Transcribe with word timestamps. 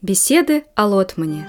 Беседы 0.00 0.64
о 0.76 0.86
Лотмане. 0.86 1.48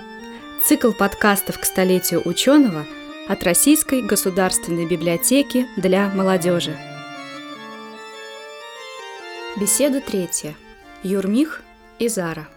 Цикл 0.66 0.92
подкастов 0.92 1.60
к 1.60 1.66
столетию 1.66 2.28
ученого 2.28 2.84
от 3.28 3.44
Российской 3.44 4.02
государственной 4.02 4.88
библиотеки 4.88 5.68
для 5.78 6.10
молодежи. 6.10 6.76
Беседа 9.62 10.02
третья. 10.02 10.56
Юрмих 11.04 11.62
и 12.00 12.08
Зара. 12.08 12.48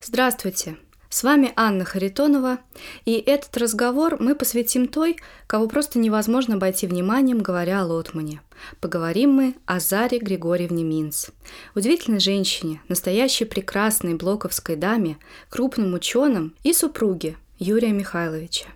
Здравствуйте! 0.00 0.76
С 1.14 1.22
вами 1.22 1.52
Анна 1.54 1.84
Харитонова, 1.84 2.58
и 3.04 3.12
этот 3.12 3.56
разговор 3.56 4.16
мы 4.18 4.34
посвятим 4.34 4.88
той, 4.88 5.16
кого 5.46 5.68
просто 5.68 6.00
невозможно 6.00 6.56
обойти 6.56 6.88
вниманием, 6.88 7.38
говоря 7.38 7.82
о 7.82 7.86
Лотмане. 7.86 8.40
Поговорим 8.80 9.30
мы 9.30 9.54
о 9.64 9.78
Заре 9.78 10.18
Григорьевне 10.18 10.82
Минц. 10.82 11.28
Удивительной 11.76 12.18
женщине, 12.18 12.82
настоящей 12.88 13.44
прекрасной 13.44 14.14
блоковской 14.14 14.74
даме, 14.74 15.16
крупным 15.50 15.94
ученым 15.94 16.56
и 16.64 16.72
супруге 16.72 17.36
Юрия 17.60 17.92
Михайловича. 17.92 18.66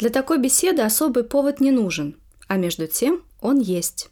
Для 0.00 0.10
такой 0.10 0.38
беседы 0.38 0.82
особый 0.82 1.22
повод 1.22 1.60
не 1.60 1.70
нужен, 1.70 2.16
а 2.48 2.56
между 2.56 2.88
тем 2.88 3.22
он 3.40 3.60
есть. 3.60 4.10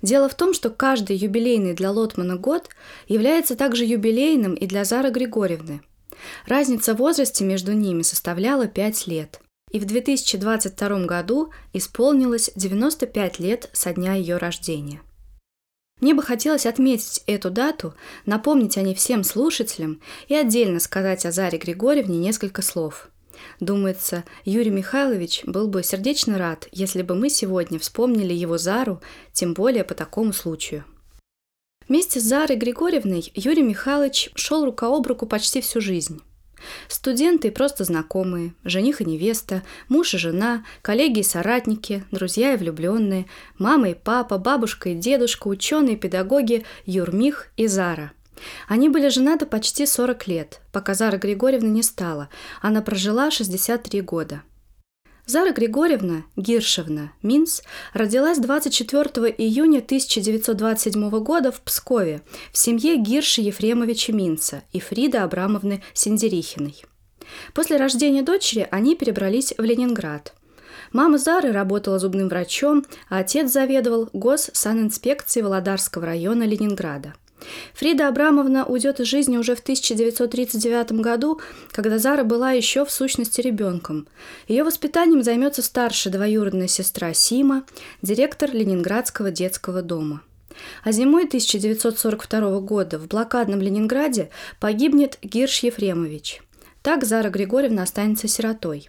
Дело 0.00 0.30
в 0.30 0.34
том, 0.34 0.54
что 0.54 0.70
каждый 0.70 1.16
юбилейный 1.16 1.74
для 1.74 1.90
Лотмана 1.90 2.36
год 2.36 2.70
является 3.08 3.56
также 3.56 3.84
юбилейным 3.84 4.54
и 4.54 4.66
для 4.66 4.86
Зары 4.86 5.10
Григорьевны– 5.10 5.82
Разница 6.46 6.94
в 6.94 6.98
возрасте 6.98 7.44
между 7.44 7.72
ними 7.72 8.02
составляла 8.02 8.66
5 8.66 9.06
лет. 9.06 9.40
И 9.70 9.80
в 9.80 9.84
2022 9.84 11.06
году 11.06 11.50
исполнилось 11.72 12.50
95 12.54 13.40
лет 13.40 13.68
со 13.72 13.92
дня 13.92 14.14
ее 14.14 14.36
рождения. 14.36 15.02
Мне 16.00 16.14
бы 16.14 16.22
хотелось 16.22 16.66
отметить 16.66 17.22
эту 17.26 17.50
дату, 17.50 17.94
напомнить 18.26 18.76
о 18.76 18.82
ней 18.82 18.94
всем 18.94 19.24
слушателям 19.24 20.00
и 20.28 20.34
отдельно 20.34 20.78
сказать 20.78 21.24
о 21.24 21.32
Заре 21.32 21.58
Григорьевне 21.58 22.18
несколько 22.18 22.60
слов. 22.60 23.08
Думается, 23.60 24.24
Юрий 24.44 24.70
Михайлович 24.70 25.42
был 25.44 25.68
бы 25.68 25.82
сердечно 25.82 26.38
рад, 26.38 26.68
если 26.70 27.02
бы 27.02 27.14
мы 27.14 27.30
сегодня 27.30 27.78
вспомнили 27.78 28.34
его 28.34 28.58
Зару, 28.58 29.00
тем 29.32 29.54
более 29.54 29.84
по 29.84 29.94
такому 29.94 30.32
случаю. 30.32 30.84
Вместе 31.88 32.18
с 32.18 32.24
Зарой 32.24 32.56
Григорьевной 32.56 33.30
Юрий 33.34 33.62
Михайлович 33.62 34.30
шел 34.34 34.64
рука 34.64 34.88
об 34.88 35.06
руку 35.06 35.24
почти 35.24 35.60
всю 35.60 35.80
жизнь. 35.80 36.20
Студенты 36.88 37.48
и 37.48 37.52
просто 37.52 37.84
знакомые, 37.84 38.54
жених 38.64 39.00
и 39.00 39.04
невеста, 39.04 39.62
муж 39.88 40.14
и 40.14 40.18
жена, 40.18 40.64
коллеги 40.82 41.20
и 41.20 41.22
соратники, 41.22 42.02
друзья 42.10 42.54
и 42.54 42.56
влюбленные, 42.56 43.26
мама 43.58 43.90
и 43.90 43.94
папа, 43.94 44.38
бабушка 44.38 44.88
и 44.88 44.94
дедушка, 44.94 45.46
ученые 45.46 45.94
и 45.94 45.98
педагоги 45.98 46.64
Юрмих 46.86 47.52
и 47.56 47.68
Зара. 47.68 48.10
Они 48.66 48.88
были 48.88 49.08
женаты 49.08 49.46
почти 49.46 49.86
40 49.86 50.26
лет, 50.26 50.60
пока 50.72 50.94
Зара 50.94 51.18
Григорьевна 51.18 51.68
не 51.68 51.84
стала. 51.84 52.28
Она 52.62 52.82
прожила 52.82 53.30
63 53.30 54.00
года– 54.00 54.42
Зара 55.26 55.50
Григорьевна 55.50 56.22
Гиршевна 56.36 57.12
Минц 57.20 57.62
родилась 57.92 58.38
24 58.38 59.34
июня 59.36 59.80
1927 59.80 61.10
года 61.18 61.50
в 61.50 61.60
Пскове 61.62 62.22
в 62.52 62.56
семье 62.56 62.96
Гирши 62.96 63.40
Ефремовича 63.40 64.12
Минца 64.12 64.62
и 64.72 64.78
Фриды 64.78 65.18
Абрамовны 65.18 65.82
Синдерихиной. 65.94 66.84
После 67.54 67.76
рождения 67.76 68.22
дочери 68.22 68.68
они 68.70 68.94
перебрались 68.94 69.52
в 69.58 69.62
Ленинград. 69.62 70.32
Мама 70.92 71.18
Зары 71.18 71.50
работала 71.50 71.98
зубным 71.98 72.28
врачом, 72.28 72.86
а 73.08 73.18
отец 73.18 73.50
заведовал 73.50 74.08
госсанинспекцией 74.12 75.42
Володарского 75.42 76.06
района 76.06 76.44
Ленинграда– 76.44 77.14
Фрида 77.74 78.08
Абрамовна 78.08 78.64
уйдет 78.64 79.00
из 79.00 79.06
жизни 79.06 79.36
уже 79.36 79.54
в 79.54 79.60
1939 79.60 80.92
году, 80.92 81.40
когда 81.70 81.98
Зара 81.98 82.24
была 82.24 82.52
еще 82.52 82.84
в 82.84 82.90
сущности 82.90 83.40
ребенком. 83.40 84.08
Ее 84.48 84.64
воспитанием 84.64 85.22
займется 85.22 85.62
старшая 85.62 86.12
двоюродная 86.12 86.68
сестра 86.68 87.12
Сима, 87.12 87.64
директор 88.02 88.50
Ленинградского 88.52 89.30
детского 89.30 89.82
дома. 89.82 90.22
А 90.84 90.92
зимой 90.92 91.24
1942 91.26 92.60
года 92.60 92.98
в 92.98 93.06
блокадном 93.08 93.60
Ленинграде 93.60 94.30
погибнет 94.58 95.18
Гирш 95.22 95.60
Ефремович. 95.60 96.42
Так 96.82 97.04
Зара 97.04 97.28
Григорьевна 97.28 97.82
останется 97.82 98.28
сиротой. 98.28 98.88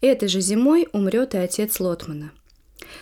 Этой 0.00 0.28
же 0.28 0.40
зимой 0.40 0.88
умрет 0.92 1.34
и 1.34 1.38
отец 1.38 1.80
Лотмана– 1.80 2.30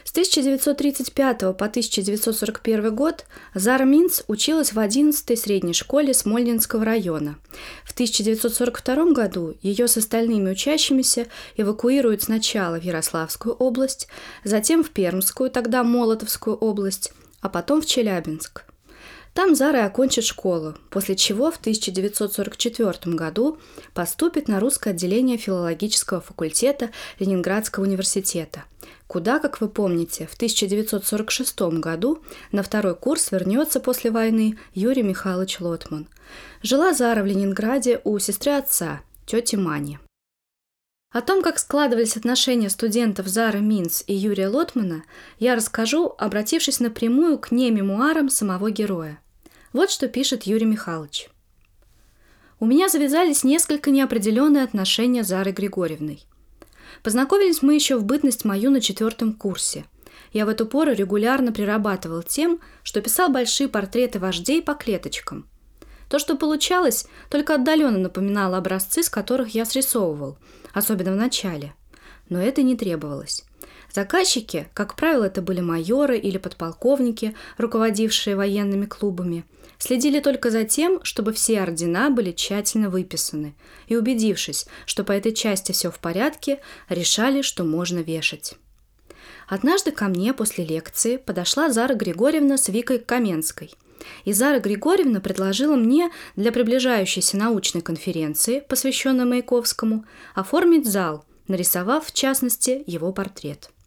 с 0.04 0.10
1935 0.10 1.38
по 1.56 1.66
1941 1.66 2.94
год 2.94 3.24
Зара 3.54 3.84
Минц 3.84 4.22
училась 4.28 4.72
в 4.72 4.78
11-й 4.78 5.36
средней 5.36 5.72
школе 5.72 6.14
Смольнинского 6.14 6.84
района. 6.84 7.36
В 7.84 7.92
1942 7.92 9.12
году 9.12 9.54
ее 9.62 9.88
с 9.88 9.96
остальными 9.96 10.50
учащимися 10.50 11.26
эвакуируют 11.56 12.22
сначала 12.22 12.78
в 12.78 12.84
Ярославскую 12.84 13.54
область, 13.54 14.08
затем 14.44 14.84
в 14.84 14.90
Пермскую, 14.90 15.50
тогда 15.50 15.82
Молотовскую 15.82 16.56
область, 16.56 17.12
а 17.40 17.48
потом 17.48 17.82
в 17.82 17.86
Челябинск. 17.86 18.67
Там 19.38 19.54
Зара 19.54 19.84
окончит 19.86 20.24
школу, 20.24 20.74
после 20.90 21.14
чего 21.14 21.52
в 21.52 21.58
1944 21.58 23.14
году 23.14 23.58
поступит 23.94 24.48
на 24.48 24.58
русское 24.58 24.90
отделение 24.90 25.36
филологического 25.36 26.20
факультета 26.20 26.90
Ленинградского 27.20 27.84
университета, 27.84 28.64
куда, 29.06 29.38
как 29.38 29.60
вы 29.60 29.68
помните, 29.68 30.26
в 30.26 30.34
1946 30.34 31.60
году 31.78 32.20
на 32.50 32.64
второй 32.64 32.96
курс 32.96 33.30
вернется 33.30 33.78
после 33.78 34.10
войны 34.10 34.58
Юрий 34.74 35.04
Михайлович 35.04 35.60
Лотман. 35.60 36.08
Жила 36.64 36.92
Зара 36.92 37.22
в 37.22 37.26
Ленинграде 37.26 38.00
у 38.02 38.18
сестры 38.18 38.54
отца, 38.54 39.02
тети 39.24 39.54
Мани. 39.54 40.00
О 41.12 41.20
том, 41.20 41.44
как 41.44 41.60
складывались 41.60 42.16
отношения 42.16 42.70
студентов 42.70 43.28
Зары 43.28 43.60
Минц 43.60 44.02
и 44.08 44.14
Юрия 44.14 44.48
Лотмана, 44.48 45.04
я 45.38 45.54
расскажу, 45.54 46.12
обратившись 46.18 46.80
напрямую 46.80 47.38
к 47.38 47.52
немемуарам 47.52 48.30
самого 48.30 48.72
героя– 48.72 49.20
вот 49.72 49.90
что 49.90 50.08
пишет 50.08 50.44
Юрий 50.44 50.66
Михайлович. 50.66 51.28
У 52.60 52.66
меня 52.66 52.88
завязались 52.88 53.44
несколько 53.44 53.90
неопределенные 53.90 54.64
отношения 54.64 55.22
с 55.22 55.28
Зарой 55.28 55.52
Григорьевной. 55.52 56.24
Познакомились 57.02 57.62
мы 57.62 57.74
еще 57.74 57.96
в 57.96 58.04
бытность 58.04 58.44
мою 58.44 58.70
на 58.70 58.80
четвертом 58.80 59.32
курсе. 59.32 59.84
Я 60.32 60.46
в 60.46 60.48
эту 60.48 60.66
пору 60.66 60.92
регулярно 60.92 61.52
прирабатывал 61.52 62.22
тем, 62.22 62.60
что 62.82 63.00
писал 63.00 63.28
большие 63.28 63.68
портреты 63.68 64.18
вождей 64.18 64.60
по 64.62 64.74
клеточкам. 64.74 65.48
То, 66.08 66.18
что 66.18 66.36
получалось, 66.36 67.06
только 67.30 67.54
отдаленно 67.54 67.98
напоминало 67.98 68.56
образцы, 68.56 69.02
с 69.02 69.10
которых 69.10 69.54
я 69.54 69.64
срисовывал, 69.64 70.38
особенно 70.72 71.12
в 71.12 71.16
начале. 71.16 71.74
Но 72.28 72.40
это 72.40 72.62
не 72.62 72.76
требовалось. 72.76 73.44
Заказчики, 73.92 74.68
как 74.74 74.96
правило, 74.96 75.24
это 75.24 75.42
были 75.42 75.60
майоры 75.60 76.18
или 76.18 76.38
подполковники, 76.38 77.36
руководившие 77.58 78.34
военными 78.34 78.86
клубами– 78.86 79.44
следили 79.78 80.20
только 80.20 80.50
за 80.50 80.64
тем, 80.64 81.02
чтобы 81.02 81.32
все 81.32 81.60
ордена 81.60 82.10
были 82.10 82.32
тщательно 82.32 82.90
выписаны, 82.90 83.54
и, 83.86 83.96
убедившись, 83.96 84.66
что 84.86 85.04
по 85.04 85.12
этой 85.12 85.32
части 85.32 85.72
все 85.72 85.90
в 85.90 85.98
порядке, 85.98 86.60
решали, 86.88 87.42
что 87.42 87.64
можно 87.64 87.98
вешать. 87.98 88.54
Однажды 89.48 89.92
ко 89.92 90.06
мне 90.08 90.34
после 90.34 90.64
лекции 90.64 91.16
подошла 91.16 91.70
Зара 91.70 91.94
Григорьевна 91.94 92.58
с 92.58 92.68
Викой 92.68 92.98
Каменской. 92.98 93.72
И 94.24 94.32
Зара 94.32 94.60
Григорьевна 94.60 95.20
предложила 95.20 95.74
мне 95.74 96.10
для 96.36 96.52
приближающейся 96.52 97.36
научной 97.36 97.80
конференции, 97.80 98.60
посвященной 98.60 99.24
Маяковскому, 99.24 100.04
оформить 100.34 100.86
зал, 100.86 101.24
нарисовав, 101.46 102.06
в 102.06 102.12
частности, 102.12 102.82
его 102.86 103.12
портрет– 103.12 103.70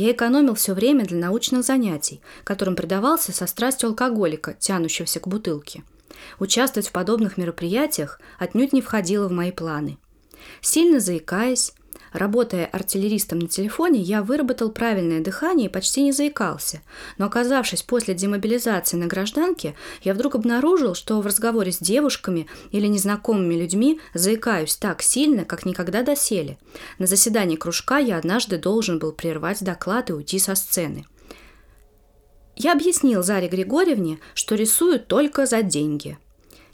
я 0.00 0.12
экономил 0.12 0.54
все 0.54 0.72
время 0.72 1.04
для 1.04 1.18
научных 1.18 1.62
занятий, 1.62 2.22
которым 2.44 2.74
предавался 2.74 3.32
со 3.32 3.46
страстью 3.46 3.90
алкоголика, 3.90 4.54
тянущегося 4.54 5.20
к 5.20 5.28
бутылке. 5.28 5.84
Участвовать 6.38 6.88
в 6.88 6.92
подобных 6.92 7.36
мероприятиях 7.36 8.18
отнюдь 8.38 8.72
не 8.72 8.80
входило 8.80 9.28
в 9.28 9.32
мои 9.32 9.52
планы. 9.52 9.98
Сильно 10.62 11.00
заикаясь, 11.00 11.74
Работая 12.12 12.66
артиллеристом 12.66 13.38
на 13.38 13.48
телефоне, 13.48 14.00
я 14.00 14.22
выработал 14.22 14.70
правильное 14.70 15.20
дыхание 15.20 15.68
и 15.68 15.72
почти 15.72 16.02
не 16.02 16.12
заикался. 16.12 16.82
Но 17.18 17.26
оказавшись 17.26 17.82
после 17.82 18.14
демобилизации 18.14 18.96
на 18.96 19.06
гражданке, 19.06 19.76
я 20.02 20.14
вдруг 20.14 20.34
обнаружил, 20.34 20.94
что 20.94 21.20
в 21.20 21.26
разговоре 21.26 21.70
с 21.70 21.78
девушками 21.78 22.48
или 22.72 22.88
незнакомыми 22.88 23.54
людьми 23.54 24.00
заикаюсь 24.12 24.76
так 24.76 25.02
сильно, 25.02 25.44
как 25.44 25.64
никогда 25.64 26.02
доселе. 26.02 26.58
На 26.98 27.06
заседании 27.06 27.56
кружка 27.56 27.98
я 27.98 28.16
однажды 28.16 28.58
должен 28.58 28.98
был 28.98 29.12
прервать 29.12 29.62
доклад 29.62 30.10
и 30.10 30.12
уйти 30.12 30.40
со 30.40 30.56
сцены. 30.56 31.06
Я 32.56 32.72
объяснил 32.72 33.22
Заре 33.22 33.48
Григорьевне, 33.48 34.18
что 34.34 34.54
рисую 34.56 34.98
только 35.00 35.46
за 35.46 35.62
деньги– 35.62 36.18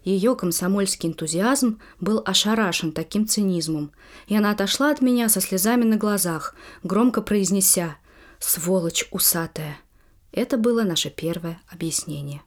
ее 0.07 0.37
комсомольский 0.37 1.09
энтузиазм 1.09 1.81
был 2.01 2.23
ошарашен 2.25 2.93
таким 2.93 3.27
цинизмом, 3.27 3.91
и 4.29 4.37
она 4.37 4.53
отошла 4.53 4.91
от 4.93 5.03
меня 5.03 5.29
со 5.29 5.41
слезами 5.41 5.83
на 5.83 5.97
глазах, 5.97 6.55
громко 6.85 7.23
произнеся 7.23 7.97
«Сволочь 8.39 9.09
усатая!». 9.11 9.79
Это 10.31 10.59
было 10.59 10.85
наше 10.85 11.11
первое 11.11 11.61
объяснение. 11.69 12.43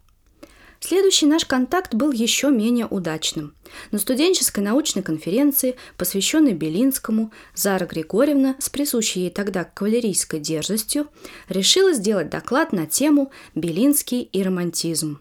Следующий 0.79 1.25
наш 1.25 1.43
контакт 1.43 1.93
был 1.93 2.13
еще 2.13 2.49
менее 2.49 2.85
удачным. 2.85 3.53
На 3.91 3.99
студенческой 3.99 4.61
научной 4.61 5.03
конференции, 5.03 5.75
посвященной 5.97 6.53
Белинскому, 6.53 7.33
Зара 7.53 7.85
Григорьевна 7.85 8.55
с 8.59 8.69
присущей 8.69 9.21
ей 9.21 9.29
тогда 9.29 9.65
кавалерийской 9.65 10.39
дерзостью 10.39 11.07
решила 11.49 11.91
сделать 11.91 12.29
доклад 12.29 12.71
на 12.71 12.85
тему 12.85 13.31
«Белинский 13.53 14.21
и 14.21 14.41
романтизм». 14.41 15.19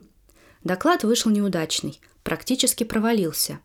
Доклад 0.62 1.02
вышел 1.02 1.32
неудачный, 1.32 2.00
практически 2.28 2.84
провалился. 2.84 3.58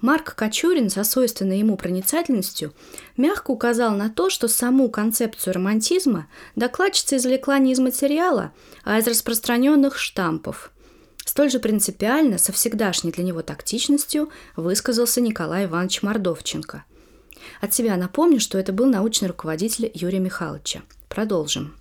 Марк 0.00 0.36
Кочурин 0.36 0.88
со 0.88 1.02
свойственной 1.02 1.58
ему 1.58 1.76
проницательностью 1.76 2.72
мягко 3.16 3.50
указал 3.50 3.96
на 3.96 4.08
то, 4.08 4.30
что 4.30 4.46
саму 4.46 4.88
концепцию 4.88 5.54
романтизма 5.54 6.28
докладчица 6.54 7.16
извлекла 7.16 7.58
не 7.58 7.72
из 7.72 7.80
материала, 7.80 8.52
а 8.84 9.00
из 9.00 9.08
распространенных 9.08 9.98
штампов– 9.98 10.70
Столь 11.24 11.50
же 11.50 11.58
принципиально, 11.58 12.36
со 12.36 12.52
всегдашней 12.52 13.10
для 13.10 13.24
него 13.24 13.40
тактичностью, 13.40 14.28
высказался 14.56 15.22
Николай 15.22 15.64
Иванович 15.64 16.02
Мордовченко. 16.02 16.84
От 17.62 17.72
себя 17.72 17.96
напомню, 17.96 18.40
что 18.40 18.58
это 18.58 18.74
был 18.74 18.84
научный 18.86 19.28
руководитель 19.28 19.90
Юрия 19.94 20.20
Михайловича. 20.20 20.82
Продолжим. 21.08 21.74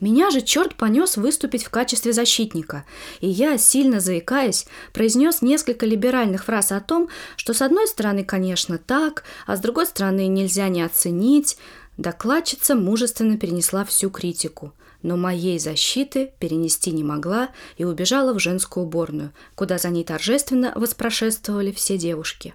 Меня 0.00 0.30
же 0.30 0.40
черт 0.40 0.74
понес 0.76 1.16
выступить 1.16 1.64
в 1.64 1.70
качестве 1.70 2.12
защитника, 2.12 2.84
и 3.20 3.28
я, 3.28 3.58
сильно 3.58 4.00
заикаясь, 4.00 4.66
произнес 4.92 5.42
несколько 5.42 5.84
либеральных 5.84 6.44
фраз 6.44 6.72
о 6.72 6.80
том, 6.80 7.08
что 7.36 7.52
с 7.52 7.60
одной 7.60 7.86
стороны, 7.86 8.24
конечно, 8.24 8.78
так, 8.78 9.24
а 9.46 9.56
с 9.56 9.60
другой 9.60 9.86
стороны, 9.86 10.26
нельзя 10.26 10.68
не 10.68 10.82
оценить. 10.82 11.58
Докладчица 11.98 12.74
мужественно 12.74 13.36
перенесла 13.36 13.84
всю 13.84 14.10
критику 14.10 14.72
но 15.02 15.16
моей 15.16 15.58
защиты 15.58 16.32
перенести 16.38 16.90
не 16.90 17.02
могла 17.02 17.48
и 17.78 17.84
убежала 17.84 18.34
в 18.34 18.38
женскую 18.38 18.84
уборную, 18.84 19.32
куда 19.54 19.78
за 19.78 19.88
ней 19.88 20.04
торжественно 20.04 20.72
воспрошествовали 20.74 21.72
все 21.72 21.96
девушки. 21.96 22.54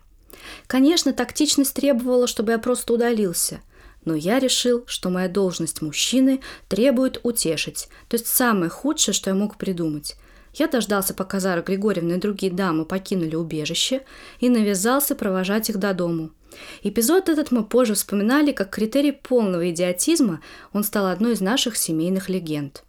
Конечно, 0.68 1.12
тактичность 1.12 1.74
требовала, 1.74 2.28
чтобы 2.28 2.52
я 2.52 2.60
просто 2.60 2.94
удалился, 2.94 3.62
но 4.06 4.16
я 4.16 4.40
решил, 4.40 4.84
что 4.88 5.10
моя 5.10 5.28
должность 5.28 5.82
мужчины 5.82 6.42
требует 6.68 7.20
утешить, 7.24 7.90
то 8.08 8.16
есть 8.16 8.28
самое 8.28 8.70
худшее, 8.70 9.14
что 9.14 9.30
я 9.30 9.36
мог 9.36 9.58
придумать. 9.58 10.16
Я 10.54 10.68
дождался, 10.68 11.14
пока 11.14 11.42
Зара 11.42 11.62
Григорьевна 11.62 12.16
и 12.16 12.20
другие 12.20 12.52
дамы 12.52 12.86
покинули 12.86 13.36
убежище, 13.36 14.04
и 14.40 14.48
навязался 14.48 15.16
провожать 15.16 15.70
их 15.70 15.78
до 15.78 15.94
дому– 15.94 16.32
Эпизод 16.84 17.30
этот 17.30 17.52
мы 17.52 17.64
позже 17.64 17.94
вспоминали 17.94 18.52
как 18.52 18.70
критерий 18.70 19.12
полного 19.12 19.70
идиотизма, 19.70 20.42
он 20.74 20.84
стал 20.84 21.08
одной 21.08 21.34
из 21.34 21.42
наших 21.42 21.78
семейных 21.78 22.30
легенд. 22.30 22.84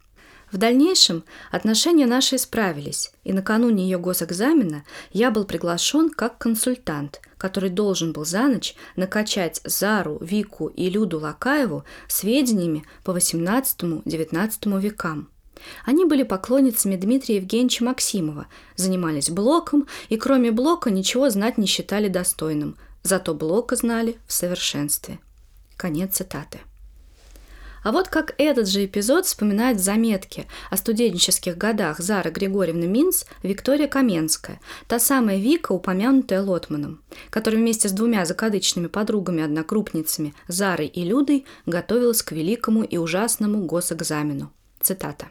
В 0.51 0.57
дальнейшем 0.57 1.23
отношения 1.51 2.05
наши 2.05 2.37
исправились, 2.37 3.11
и 3.23 3.33
накануне 3.33 3.83
ее 3.83 3.97
госэкзамена 3.97 4.83
я 5.11 5.31
был 5.31 5.45
приглашен 5.45 6.09
как 6.09 6.37
консультант, 6.37 7.21
который 7.37 7.69
должен 7.69 8.13
был 8.13 8.25
за 8.25 8.47
ночь 8.47 8.75
накачать 8.95 9.59
Зару, 9.63 10.17
Вику 10.21 10.67
и 10.67 10.89
Люду 10.89 11.19
Лакаеву 11.19 11.83
сведениями 12.07 12.85
по 13.03 13.11
XVIII-XIX 13.11 14.79
векам. 14.79 15.29
Они 15.85 16.05
были 16.05 16.23
поклонницами 16.23 16.95
Дмитрия 16.95 17.37
Евгеньевича 17.37 17.83
Максимова, 17.83 18.47
занимались 18.75 19.29
блоком 19.29 19.87
и 20.07 20.17
кроме 20.17 20.51
блока 20.51 20.91
ничего 20.91 21.29
знать 21.29 21.57
не 21.57 21.65
считали 21.65 22.07
достойным– 22.07 22.77
Зато 23.07 23.33
Блока 23.33 23.77
знали 23.77 24.17
в 24.27 24.33
совершенстве. 24.33 25.19
Конец 25.77 26.17
цитаты. 26.17 26.59
А 27.87 27.93
вот 27.93 28.09
как 28.09 28.35
этот 28.37 28.67
же 28.67 28.83
эпизод 28.83 29.25
вспоминает 29.25 29.77
в 29.77 29.81
заметке 29.81 30.45
о 30.69 30.75
студенческих 30.75 31.57
годах 31.57 31.99
Зары 31.99 32.31
Григорьевны 32.31 32.85
Минц 32.85 33.23
Виктория 33.43 33.87
Каменская, 33.87 34.59
та 34.89 34.99
самая 34.99 35.37
Вика, 35.37 35.71
упомянутая 35.71 36.41
Лотманом, 36.41 37.01
которая 37.29 37.61
вместе 37.61 37.87
с 37.87 37.93
двумя 37.93 38.25
закадычными 38.25 38.87
подругами-однокрупницами 38.87 40.33
Зарой 40.49 40.87
и 40.87 41.05
Людой 41.05 41.45
готовилась 41.65 42.23
к 42.23 42.33
великому 42.33 42.83
и 42.83 42.97
ужасному 42.97 43.65
госэкзамену. 43.65 44.51
Цитата. 44.81 45.27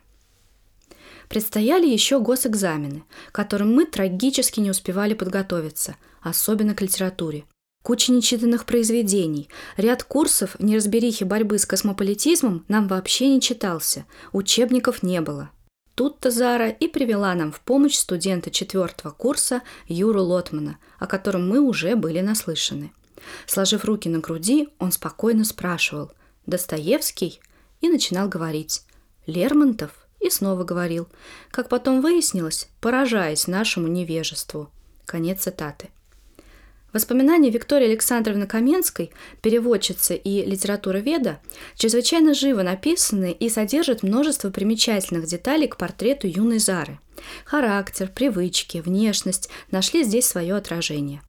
Предстояли 1.28 1.86
еще 1.86 2.20
госэкзамены, 2.20 3.02
к 3.32 3.34
которым 3.34 3.74
мы 3.74 3.84
трагически 3.84 4.60
не 4.60 4.70
успевали 4.70 5.12
подготовиться, 5.12 5.96
особенно 6.22 6.74
к 6.74 6.80
литературе 6.80 7.44
куча 7.86 8.10
нечитанных 8.10 8.66
произведений, 8.66 9.48
ряд 9.76 10.02
курсов 10.02 10.56
в 10.58 10.64
неразберихе 10.64 11.24
борьбы 11.24 11.56
с 11.56 11.66
космополитизмом 11.66 12.64
нам 12.66 12.88
вообще 12.88 13.28
не 13.28 13.40
читался, 13.40 14.06
учебников 14.32 15.04
не 15.04 15.20
было. 15.20 15.50
Тут-то 15.94 16.32
Зара 16.32 16.68
и 16.68 16.88
привела 16.88 17.32
нам 17.34 17.52
в 17.52 17.60
помощь 17.60 17.94
студента 17.94 18.50
четвертого 18.50 19.12
курса 19.12 19.62
Юру 19.86 20.24
Лотмана, 20.24 20.78
о 20.98 21.06
котором 21.06 21.48
мы 21.48 21.60
уже 21.60 21.94
были 21.94 22.18
наслышаны. 22.18 22.90
Сложив 23.46 23.84
руки 23.84 24.08
на 24.08 24.18
груди, 24.18 24.68
он 24.80 24.90
спокойно 24.90 25.44
спрашивал 25.44 26.10
«Достоевский?» 26.44 27.38
и 27.80 27.88
начинал 27.88 28.28
говорить 28.28 28.82
«Лермонтов?» 29.28 29.92
и 30.18 30.28
снова 30.28 30.64
говорил, 30.64 31.06
как 31.52 31.68
потом 31.68 32.00
выяснилось, 32.00 32.68
поражаясь 32.80 33.46
нашему 33.46 33.86
невежеству. 33.86 34.70
Конец 35.04 35.42
цитаты. 35.42 35.90
Воспоминания 36.96 37.50
Виктории 37.50 37.88
Александровны 37.88 38.46
Каменской, 38.46 39.12
переводчицы 39.42 40.16
и 40.16 40.42
литературоведа, 40.46 41.40
чрезвычайно 41.74 42.32
живо 42.32 42.62
написаны 42.62 43.32
и 43.32 43.50
содержат 43.50 44.02
множество 44.02 44.48
примечательных 44.48 45.26
деталей 45.26 45.68
к 45.68 45.76
портрету 45.76 46.26
юной 46.26 46.58
Зары. 46.58 46.98
Характер, 47.44 48.10
привычки, 48.14 48.78
внешность 48.78 49.50
нашли 49.70 50.04
здесь 50.04 50.26
свое 50.26 50.54
отражение. 50.54 51.20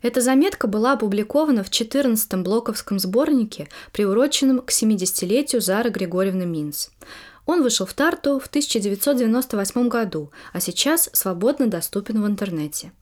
Эта 0.00 0.20
заметка 0.20 0.68
была 0.68 0.92
опубликована 0.92 1.64
в 1.64 1.70
14-м 1.70 2.44
блоковском 2.44 3.00
сборнике, 3.00 3.66
приуроченном 3.90 4.60
к 4.60 4.70
70-летию 4.70 5.60
Зары 5.60 5.90
Григорьевны 5.90 6.46
Минц. 6.46 6.90
Он 7.46 7.64
вышел 7.64 7.84
в 7.84 7.94
Тарту 7.94 8.38
в 8.38 8.46
1998 8.46 9.88
году, 9.88 10.30
а 10.52 10.60
сейчас 10.60 11.10
свободно 11.12 11.66
доступен 11.66 12.22
в 12.22 12.26
интернете. 12.28 12.92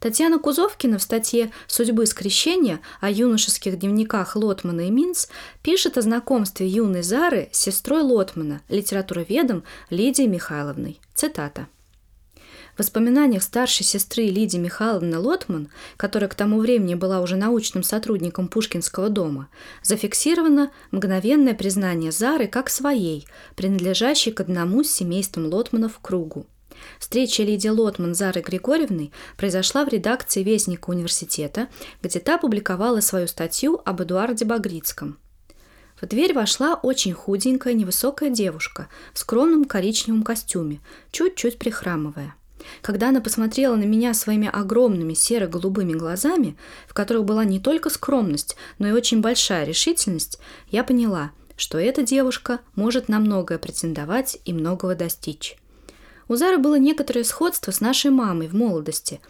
Татьяна 0.00 0.38
Кузовкина 0.38 0.96
в 0.96 1.02
статье 1.02 1.52
«Судьбы 1.66 2.06
скрещения» 2.06 2.80
о 3.02 3.10
юношеских 3.10 3.78
дневниках 3.78 4.34
Лотмана 4.34 4.86
и 4.86 4.90
Минц 4.90 5.26
пишет 5.62 5.98
о 5.98 6.02
знакомстве 6.02 6.66
юной 6.66 7.02
Зары 7.02 7.50
с 7.52 7.58
сестрой 7.58 8.00
Лотмана, 8.02 8.62
литературоведом 8.70 9.62
Лидией 9.90 10.26
Михайловной. 10.26 10.98
Цитата. 11.14 11.66
В 12.76 12.78
воспоминаниях 12.78 13.42
старшей 13.42 13.84
сестры 13.84 14.24
Лидии 14.24 14.56
Михайловны 14.56 15.18
Лотман, 15.18 15.68
которая 15.98 16.30
к 16.30 16.34
тому 16.34 16.60
времени 16.60 16.94
была 16.94 17.20
уже 17.20 17.36
научным 17.36 17.82
сотрудником 17.82 18.48
Пушкинского 18.48 19.10
дома, 19.10 19.48
зафиксировано 19.82 20.70
мгновенное 20.92 21.52
признание 21.52 22.10
Зары 22.10 22.46
как 22.46 22.70
своей, 22.70 23.26
принадлежащей 23.54 24.32
к 24.32 24.40
одному 24.40 24.82
с 24.82 24.90
семейством 24.90 25.52
Лотманов 25.52 25.98
кругу. 26.00 26.46
Встреча 26.98 27.42
Лидии 27.42 27.68
Лотман 27.68 28.14
с 28.14 28.18
Зарой 28.18 28.42
Григорьевной 28.42 29.12
произошла 29.36 29.84
в 29.84 29.88
редакции 29.88 30.42
Вестника 30.42 30.90
университета, 30.90 31.68
где 32.02 32.20
та 32.20 32.38
публиковала 32.38 33.00
свою 33.00 33.26
статью 33.26 33.80
об 33.84 34.02
Эдуарде 34.02 34.44
Багрицком. 34.44 35.18
В 36.00 36.06
дверь 36.06 36.32
вошла 36.32 36.74
очень 36.74 37.12
худенькая, 37.12 37.74
невысокая 37.74 38.30
девушка 38.30 38.88
в 39.12 39.18
скромном 39.18 39.66
коричневом 39.66 40.22
костюме, 40.22 40.80
чуть-чуть 41.10 41.58
прихрамывая. 41.58 42.34
Когда 42.82 43.08
она 43.08 43.20
посмотрела 43.20 43.76
на 43.76 43.84
меня 43.84 44.14
своими 44.14 44.48
огромными 44.48 45.14
серо-голубыми 45.14 45.92
глазами, 45.92 46.56
в 46.86 46.94
которых 46.94 47.24
была 47.24 47.44
не 47.44 47.60
только 47.60 47.90
скромность, 47.90 48.56
но 48.78 48.88
и 48.88 48.92
очень 48.92 49.20
большая 49.20 49.64
решительность, 49.64 50.38
я 50.70 50.84
поняла, 50.84 51.32
что 51.56 51.78
эта 51.78 52.02
девушка 52.02 52.60
может 52.74 53.08
на 53.08 53.18
многое 53.18 53.58
претендовать 53.58 54.38
и 54.44 54.52
многого 54.52 54.94
достичь. 54.94 55.56
У 56.30 56.36
Зары 56.36 56.58
было 56.58 56.76
некоторое 56.76 57.24
сходство 57.24 57.72
с 57.72 57.80
нашей 57.80 58.12
мамой 58.12 58.46
в 58.46 58.54
молодости. 58.54 59.20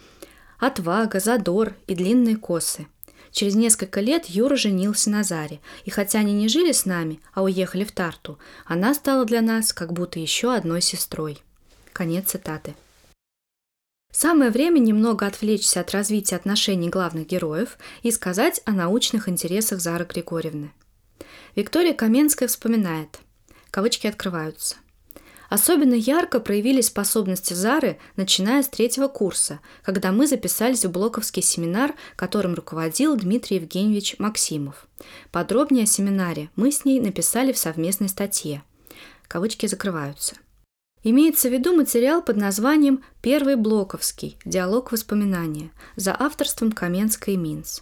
Отвага, 0.59 1.19
задор 1.19 1.75
и 1.87 1.95
длинные 1.95 2.37
косы. 2.37 2.89
Через 3.31 3.55
несколько 3.55 4.03
лет 4.03 4.27
Юра 4.27 4.55
женился 4.55 5.09
на 5.09 5.25
Заре, 5.25 5.61
и 5.87 5.91
хотя 5.91 6.19
они 6.19 6.35
не 6.35 6.47
жили 6.47 6.73
с 6.73 6.85
нами, 6.85 7.23
а 7.33 7.43
уехали 7.43 7.85
в 7.85 7.93
Тарту, 7.93 8.39
она 8.67 8.93
стала 8.93 9.25
для 9.25 9.41
нас 9.41 9.73
как 9.73 9.95
будто 9.95 10.19
еще 10.19 10.55
одной 10.55 10.83
сестрой. 10.83 11.43
Конец 11.95 12.33
цитаты. 12.33 12.75
Самое 14.13 14.51
время 14.51 14.79
немного 14.79 15.27
отвлечься 15.27 15.81
от 15.81 15.93
развития 15.93 16.37
отношений 16.37 16.91
главных 16.91 17.27
героев 17.27 17.79
и 18.03 18.11
сказать 18.11 18.61
о 18.67 18.73
научных 18.73 19.27
интересах 19.27 19.81
Зары 19.81 20.05
Григорьевны. 20.05 20.71
Виктория 21.57 21.95
Каменская 21.95 22.47
вспоминает. 22.47 23.21
Кавычки 23.71 24.07
открываются– 24.07 24.77
Особенно 25.51 25.95
ярко 25.95 26.39
проявились 26.39 26.87
способности 26.87 27.55
Зары, 27.55 27.99
начиная 28.15 28.63
с 28.63 28.69
третьего 28.69 29.09
курса, 29.09 29.59
когда 29.83 30.13
мы 30.13 30.29
записались 30.29 30.85
в 30.85 30.93
блоковский 30.93 31.43
семинар, 31.43 31.95
которым 32.15 32.55
руководил 32.55 33.17
Дмитрий 33.17 33.57
Евгеньевич 33.57 34.15
Максимов. 34.21 34.87
Подробнее 35.33 35.85
о 35.85 35.87
семинаре 35.87 36.51
мы 36.55 36.71
с 36.71 36.85
ней 36.85 37.01
написали 37.01 37.53
в 37.53 37.59
совместной 37.59 38.09
статье. 38.09 38.63
Кавычки 39.27 39.67
закрываются. 39.67 40.37
Имеется 41.03 41.49
в 41.49 41.53
виду 41.53 41.75
материал 41.75 42.23
под 42.23 42.37
названием 42.37 43.03
«Первый 43.21 43.57
Блоковский. 43.57 44.39
Диалог 44.45 44.93
воспоминания» 44.93 45.73
за 45.97 46.15
авторством 46.17 46.71
Каменской 46.71 47.35
и 47.35 47.37
Минц. 47.37 47.81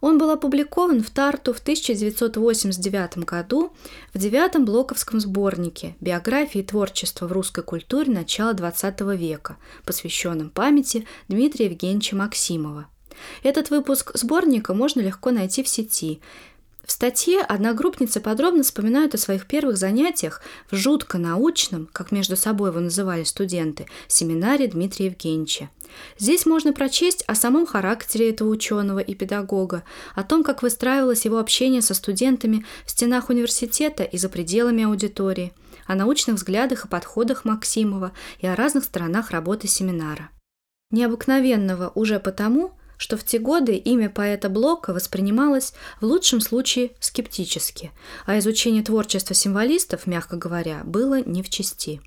Он 0.00 0.18
был 0.18 0.30
опубликован 0.30 1.02
в 1.02 1.10
Тарту 1.10 1.52
в 1.52 1.58
1989 1.58 3.18
году 3.18 3.72
в 4.14 4.18
девятом 4.18 4.64
блоковском 4.64 5.20
сборнике 5.20 5.96
«Биографии 6.00 6.60
и 6.60 6.64
творчество 6.64 7.26
в 7.26 7.32
русской 7.32 7.64
культуре 7.64 8.12
начала 8.12 8.52
XX 8.52 9.16
века», 9.16 9.56
посвященном 9.84 10.50
памяти 10.50 11.06
Дмитрия 11.28 11.66
Евгеньевича 11.66 12.16
Максимова. 12.16 12.86
Этот 13.42 13.70
выпуск 13.70 14.12
сборника 14.14 14.74
можно 14.74 15.00
легко 15.00 15.30
найти 15.30 15.62
в 15.62 15.68
сети. 15.68 16.20
В 16.84 16.92
статье 16.92 17.40
одногруппницы 17.40 18.20
подробно 18.20 18.62
вспоминают 18.62 19.14
о 19.14 19.18
своих 19.18 19.46
первых 19.46 19.76
занятиях 19.76 20.40
в 20.70 20.76
жутко 20.76 21.18
научном, 21.18 21.86
как 21.92 22.12
между 22.12 22.34
собой 22.34 22.70
его 22.70 22.80
называли 22.80 23.24
студенты, 23.24 23.86
семинаре 24.06 24.68
Дмитрия 24.68 25.06
Евгеньевича. 25.06 25.68
Здесь 26.18 26.46
можно 26.46 26.72
прочесть 26.72 27.24
о 27.26 27.34
самом 27.34 27.66
характере 27.66 28.30
этого 28.30 28.48
ученого 28.48 28.98
и 28.98 29.14
педагога, 29.14 29.84
о 30.14 30.22
том, 30.22 30.42
как 30.42 30.62
выстраивалось 30.62 31.24
его 31.24 31.38
общение 31.38 31.82
со 31.82 31.94
студентами 31.94 32.64
в 32.84 32.90
стенах 32.90 33.28
университета 33.28 34.02
и 34.02 34.18
за 34.18 34.28
пределами 34.28 34.84
аудитории, 34.84 35.52
о 35.86 35.94
научных 35.94 36.36
взглядах 36.36 36.84
и 36.84 36.88
подходах 36.88 37.44
Максимова 37.44 38.12
и 38.40 38.46
о 38.46 38.56
разных 38.56 38.84
сторонах 38.84 39.30
работы 39.30 39.68
семинара. 39.68 40.30
Необыкновенного 40.90 41.92
уже 41.94 42.18
потому, 42.18 42.72
что 42.96 43.16
в 43.16 43.24
те 43.24 43.38
годы 43.38 43.76
имя 43.76 44.10
поэта 44.10 44.48
Блока 44.48 44.92
воспринималось 44.92 45.72
в 46.00 46.04
лучшем 46.04 46.40
случае 46.40 46.92
скептически, 47.00 47.92
а 48.26 48.38
изучение 48.38 48.82
творчества 48.82 49.34
символистов, 49.34 50.06
мягко 50.06 50.36
говоря, 50.36 50.82
было 50.84 51.22
не 51.22 51.42
в 51.42 51.48
чести. 51.48 52.00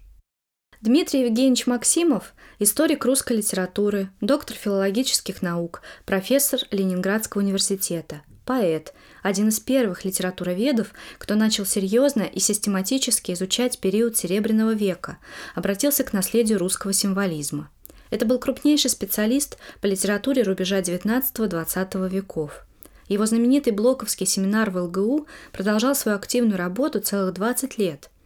Дмитрий 0.82 1.26
Евгеньевич 1.26 1.68
Максимов– 1.68 2.34
историк 2.60 3.06
русской 3.06 3.38
литературы, 3.38 4.10
доктор 4.20 4.58
филологических 4.58 5.44
наук, 5.44 5.84
профессор 6.06 6.62
Ленинградского 6.72 7.44
университета, 7.44 8.24
поэт, 8.48 8.96
один 9.22 9.50
из 9.50 9.60
первых 9.60 10.06
литературоведов, 10.06 10.94
кто 11.20 11.36
начал 11.36 11.68
серьезно 11.68 12.24
и 12.24 12.40
систематически 12.40 13.34
изучать 13.34 13.78
период 13.78 14.18
Серебряного 14.18 14.74
века, 14.74 15.20
обратился 15.54 16.04
к 16.04 16.14
наследию 16.14 16.58
русского 16.58 16.94
символизма. 16.94 17.70
Это 18.10 18.26
был 18.26 18.40
крупнейший 18.40 18.90
специалист 18.90 19.60
по 19.82 19.86
литературе 19.86 20.42
рубежа 20.42 20.80
XIX-XX 20.80 22.10
веков. 22.10 22.66
Его 23.08 23.28
знаменитый 23.28 23.72
Блоковский 23.72 24.26
семинар 24.26 24.72
в 24.72 24.78
ЛГУ 24.78 25.28
продолжал 25.52 25.94
свою 25.94 26.18
активную 26.18 26.58
работу 26.58 27.02
целых 27.02 27.36
20 27.36 27.78
лет– 27.78 28.10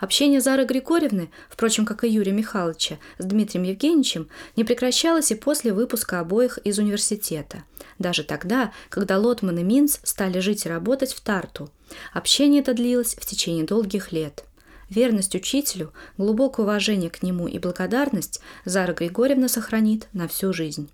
Общение 0.00 0.40
Зары 0.40 0.64
Григорьевны, 0.64 1.30
впрочем, 1.48 1.86
как 1.86 2.04
и 2.04 2.08
Юрия 2.08 2.32
Михайловича, 2.32 2.98
с 3.18 3.24
Дмитрием 3.24 3.64
Евгеньевичем, 3.64 4.28
не 4.56 4.64
прекращалось 4.64 5.30
и 5.30 5.34
после 5.34 5.72
выпуска 5.72 6.20
обоих 6.20 6.58
из 6.58 6.78
университета. 6.78 7.64
Даже 7.98 8.24
тогда, 8.24 8.72
когда 8.88 9.18
Лотман 9.18 9.58
и 9.58 9.62
Минц 9.62 9.98
стали 10.02 10.38
жить 10.40 10.66
и 10.66 10.68
работать 10.68 11.12
в 11.12 11.20
Тарту. 11.20 11.70
Общение 12.12 12.62
это 12.62 12.74
длилось 12.74 13.14
в 13.14 13.26
течение 13.26 13.64
долгих 13.64 14.12
лет. 14.12 14.44
Верность 14.88 15.34
учителю, 15.34 15.92
глубокое 16.16 16.64
уважение 16.64 17.10
к 17.10 17.22
нему 17.22 17.46
и 17.46 17.58
благодарность 17.58 18.40
Зара 18.64 18.94
Григорьевна 18.94 19.48
сохранит 19.48 20.08
на 20.12 20.28
всю 20.28 20.52
жизнь. 20.52 20.90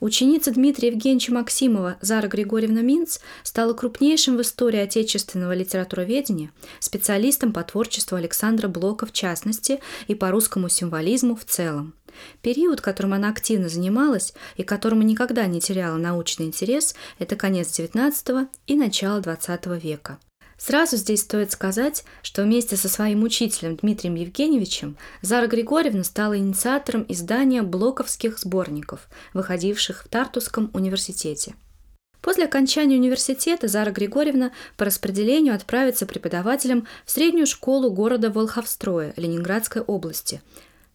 Ученица 0.00 0.52
Дмитрия 0.52 0.88
Евгеньевича 0.88 1.32
Максимова 1.32 1.96
Зара 2.00 2.28
Григорьевна 2.28 2.82
Минц 2.82 3.18
стала 3.42 3.72
крупнейшим 3.72 4.36
в 4.36 4.42
истории 4.42 4.78
отечественного 4.78 5.52
литературоведения, 5.54 6.50
специалистом 6.78 7.52
по 7.52 7.64
творчеству 7.64 8.16
Александра 8.16 8.68
Блока 8.68 9.06
в 9.06 9.12
частности 9.12 9.80
и 10.06 10.14
по 10.14 10.30
русскому 10.30 10.68
символизму 10.68 11.34
в 11.34 11.44
целом. 11.44 11.94
Период, 12.42 12.80
которым 12.80 13.14
она 13.14 13.28
активно 13.28 13.68
занималась 13.68 14.34
и 14.56 14.62
которому 14.62 15.02
никогда 15.02 15.46
не 15.46 15.60
теряла 15.60 15.96
научный 15.96 16.46
интерес, 16.46 16.94
это 17.18 17.34
конец 17.34 17.68
XIX 17.68 18.48
и 18.66 18.76
начало 18.76 19.20
XX 19.20 19.80
века– 19.80 20.18
Сразу 20.58 20.96
здесь 20.96 21.22
стоит 21.22 21.52
сказать, 21.52 22.04
что 22.20 22.42
вместе 22.42 22.76
со 22.76 22.88
своим 22.88 23.22
учителем 23.22 23.76
Дмитрием 23.76 24.16
Евгеньевичем 24.16 24.96
Зара 25.22 25.46
Григорьевна 25.46 26.02
стала 26.02 26.36
инициатором 26.36 27.06
издания 27.08 27.62
блоковских 27.62 28.40
сборников, 28.40 29.08
выходивших 29.34 30.04
в 30.04 30.08
Тартусском 30.08 30.70
университете. 30.74 31.54
После 32.20 32.44
окончания 32.44 32.96
университета 32.96 33.68
Зара 33.68 33.92
Григорьевна 33.92 34.50
по 34.76 34.84
распределению 34.84 35.54
отправится 35.54 36.06
преподавателем 36.06 36.88
в 37.06 37.10
среднюю 37.12 37.46
школу 37.46 37.92
города 37.92 38.28
Волховстроя 38.28 39.14
Ленинградской 39.16 39.82
области. 39.82 40.42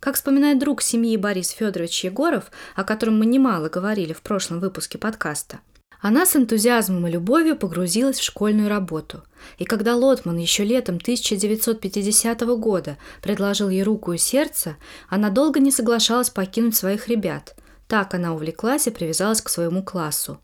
Как 0.02 0.16
вспоминает 0.16 0.60
друг 0.60 0.82
семьи 0.82 1.16
Борис 1.16 1.52
Федорович 1.52 2.04
Егоров, 2.04 2.52
о 2.76 2.84
котором 2.84 3.18
мы 3.18 3.26
немало 3.26 3.70
говорили 3.70 4.12
в 4.12 4.22
прошлом 4.22 4.60
выпуске 4.60 4.98
подкаста– 4.98 5.62
она 6.04 6.26
с 6.26 6.36
энтузиазмом 6.36 7.08
и 7.08 7.12
любовью 7.12 7.56
погрузилась 7.56 8.20
в 8.20 8.24
школьную 8.24 8.68
работу. 8.68 9.24
И 9.58 9.64
когда 9.64 9.96
Лотман 9.96 10.36
еще 10.36 10.66
летом 10.66 10.98
1950 10.98 12.42
года 12.58 12.98
предложил 13.22 13.70
ей 13.70 13.84
руку 13.84 14.12
и 14.12 14.18
сердце, 14.18 14.76
она 15.08 15.30
долго 15.30 15.62
не 15.62 15.72
соглашалась 15.72 16.30
покинуть 16.30 16.76
своих 16.76 17.08
ребят. 17.08 17.56
Так 17.88 18.14
она 18.14 18.34
увлеклась 18.34 18.86
и 18.86 18.92
привязалась 18.92 19.40
к 19.40 19.48
своему 19.48 19.82
классу. 19.82 20.42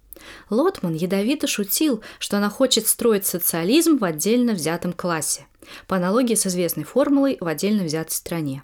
Лотман 0.49 0.93
ядовито 0.93 1.45
шутил, 1.45 2.01
что 2.19 2.37
она 2.37 2.49
хочет 2.49 2.87
строить 2.87 3.25
социализм 3.25 3.97
в 3.97 4.05
отдельно 4.05 4.53
взятом 4.53 4.93
классе, 4.93 5.45
по 5.87 5.97
аналогии 5.97 6.35
с 6.35 6.47
известной 6.47 6.85
формулой 6.85 7.35
в 7.37 7.45
отдельно 7.45 7.83
взятой 7.83 8.13
стране. 8.13 8.63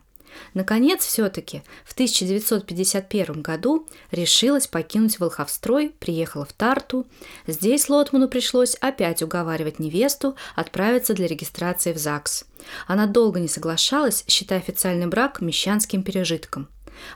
Наконец, 0.53 1.05
все-таки 1.05 1.63
в 1.83 1.93
1951 1.93 3.41
году 3.41 3.87
решилась 4.11 4.67
покинуть 4.67 5.19
Волховстрой, 5.19 5.89
приехала 5.99 6.45
в 6.45 6.53
Тарту. 6.53 7.05
Здесь 7.47 7.89
Лотману 7.89 8.27
пришлось 8.27 8.75
опять 8.75 9.21
уговаривать 9.21 9.79
невесту 9.79 10.35
отправиться 10.55 11.13
для 11.13 11.27
регистрации 11.27 11.93
в 11.93 11.97
ЗАГС. 11.97 12.45
Она 12.87 13.05
долго 13.05 13.39
не 13.39 13.47
соглашалась, 13.47 14.23
считая 14.27 14.59
официальный 14.59 15.07
брак 15.07 15.41
мещанским 15.41 16.03
пережитком. 16.03 16.67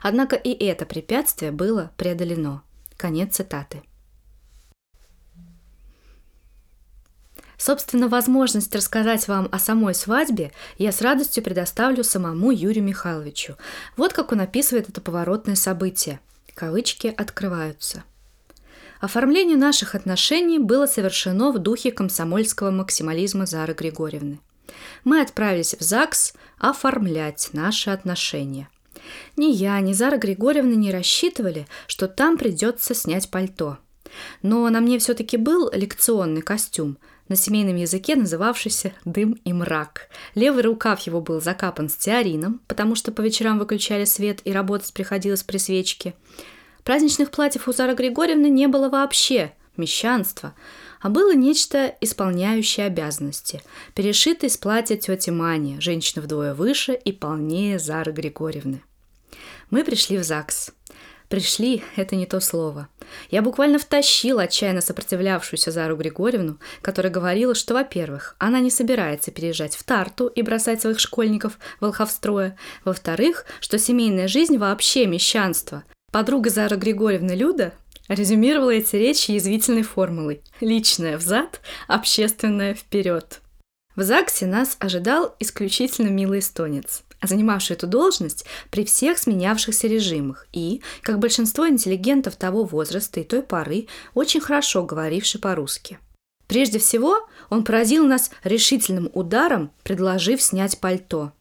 Однако 0.01 0.35
и 0.35 0.51
это 0.51 0.85
препятствие 0.85 1.51
было 1.51 1.91
преодолено. 1.97 2.63
Конец 2.97 3.35
цитаты. 3.35 3.81
Собственно, 7.59 8.07
возможность 8.07 8.73
рассказать 8.73 9.27
вам 9.27 9.49
о 9.51 9.59
самой 9.59 9.93
свадьбе 9.93 10.53
я 10.77 10.93
с 10.93 11.01
радостью 11.01 11.43
предоставлю 11.43 12.05
самому 12.05 12.51
Юрию 12.51 12.85
Михайловичу. 12.85 13.57
Вот 13.97 14.13
как 14.13 14.31
он 14.31 14.39
описывает 14.39 14.87
это 14.87 15.01
поворотное 15.01 15.55
событие. 15.55 16.21
Кавычки 16.55 17.13
открываются. 17.15 18.05
Оформление 19.01 19.57
наших 19.57 19.93
отношений 19.93 20.57
было 20.57 20.85
совершено 20.85 21.51
в 21.51 21.59
духе 21.59 21.91
комсомольского 21.91 22.71
максимализма 22.71 23.45
Зары 23.45 23.73
Григорьевны. 23.73 24.39
Мы 25.03 25.19
отправились 25.19 25.75
в 25.77 25.83
ЗАГС 25.83 26.35
оформлять 26.59 27.49
наши 27.51 27.89
отношения. 27.89 28.69
Ни 29.35 29.47
я, 29.47 29.77
ни 29.81 29.91
Зара 29.91 30.17
Григорьевна 30.17 30.75
не 30.75 30.91
рассчитывали, 30.93 31.67
что 31.87 32.07
там 32.07 32.37
придется 32.37 32.95
снять 32.95 33.29
пальто. 33.29 33.79
Но 34.41 34.69
на 34.69 34.79
мне 34.79 34.97
все-таки 34.97 35.35
был 35.35 35.69
лекционный 35.73 36.41
костюм, 36.41 36.97
на 37.29 37.37
семейном 37.37 37.77
языке 37.77 38.15
называвшийся 38.15 38.93
«дым 39.05 39.39
и 39.45 39.53
мрак». 39.53 40.09
Левый 40.35 40.63
рукав 40.63 40.99
его 41.01 41.21
был 41.21 41.39
закапан 41.39 41.87
стеарином, 41.87 42.61
потому 42.67 42.95
что 42.95 43.13
по 43.13 43.21
вечерам 43.21 43.57
выключали 43.57 44.03
свет 44.03 44.41
и 44.43 44.51
работать 44.51 44.93
приходилось 44.93 45.43
при 45.43 45.57
свечке. 45.57 46.15
Праздничных 46.83 47.31
платьев 47.31 47.67
у 47.67 47.71
Зары 47.71 47.93
Григорьевны 47.93 48.49
не 48.49 48.67
было 48.67 48.89
вообще, 48.89 49.53
мещанство, 49.77 50.53
а 51.01 51.09
было 51.09 51.33
нечто, 51.33 51.95
исполняющее 52.01 52.87
обязанности, 52.87 53.61
перешитое 53.95 54.49
из 54.49 54.57
платья 54.57 54.97
тети 54.97 55.29
Мани, 55.29 55.79
женщины 55.79 56.21
вдвое 56.21 56.53
выше 56.53 56.93
и 56.93 57.11
полнее 57.11 57.79
Зары 57.79 58.11
Григорьевны. 58.11 58.81
Мы 59.69 59.83
пришли 59.83 60.17
в 60.17 60.23
ЗАГС. 60.23 60.71
Пришли– 61.29 61.83
это 61.95 62.15
не 62.15 62.25
то 62.25 62.39
слово. 62.39 62.87
Я 63.29 63.43
буквально 63.43 63.77
втащила 63.77 64.43
отчаянно 64.43 64.81
сопротивлявшуюся 64.81 65.69
Зару 65.69 65.95
Григорьевну, 65.95 66.57
которая 66.81 67.13
говорила, 67.13 67.53
что, 67.53 67.75
во-первых, 67.75 68.35
она 68.39 68.59
не 68.59 68.71
собирается 68.71 69.29
переезжать 69.29 69.75
в 69.75 69.83
Тарту 69.83 70.25
и 70.25 70.41
бросать 70.41 70.81
своих 70.81 70.99
школьников 70.99 71.59
Волховстроя, 71.79 72.57
во-вторых, 72.83 73.45
что 73.59 73.77
семейная 73.77 74.27
жизнь 74.27 74.57
вообще 74.57 75.05
мещанство. 75.05 75.83
Подруга 76.11 76.49
Зара 76.49 76.75
Григорьевна 76.77 77.35
Люда 77.35 77.73
резюмировала 78.07 78.71
эти 78.71 78.95
речи 78.95 79.29
язвительной 79.29 79.83
формулой 79.83 80.41
«личное 80.61 81.15
взад, 81.15 81.61
общественное 81.87 82.73
вперед». 82.73 83.41
В 83.95 84.01
ЗАГСе 84.01 84.47
нас 84.47 84.77
ожидал 84.79 85.35
исключительно 85.39 86.07
милый 86.07 86.39
эстонец– 86.39 87.03
занимавший 87.21 87.75
эту 87.75 87.87
должность 87.87 88.45
при 88.71 88.85
всех 88.85 89.17
сменявшихся 89.17 89.87
режимах 89.87 90.47
и, 90.53 90.81
как 91.01 91.19
большинство 91.19 91.67
интеллигентов 91.67 92.35
того 92.35 92.63
возраста 92.63 93.19
и 93.19 93.23
той 93.23 93.41
поры, 93.41 93.87
очень 94.13 94.41
хорошо 94.41 94.83
говоривший 94.83 95.39
по-русски. 95.39 95.99
Прежде 96.47 96.79
всего, 96.79 97.17
он 97.49 97.63
поразил 97.63 98.07
нас 98.07 98.31
решительным 98.43 99.09
ударом, 99.13 99.71
предложив 99.83 100.41
снять 100.41 100.79
пальто. 100.79 101.31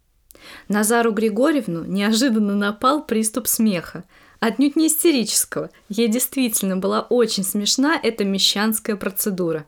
На 0.69 0.85
Зару 0.85 1.13
Григорьевну 1.13 1.85
неожиданно 1.85 2.55
напал 2.55 3.05
приступ 3.05 3.47
смеха. 3.47 4.05
Отнюдь 4.39 4.77
не 4.77 4.87
истерического. 4.87 5.71
Ей 5.89 6.09
действительно 6.09 6.77
была 6.77 7.01
очень 7.01 7.43
смешна 7.43 7.99
эта 8.01 8.25
мещанская 8.25 8.97
процедура. 8.97 9.67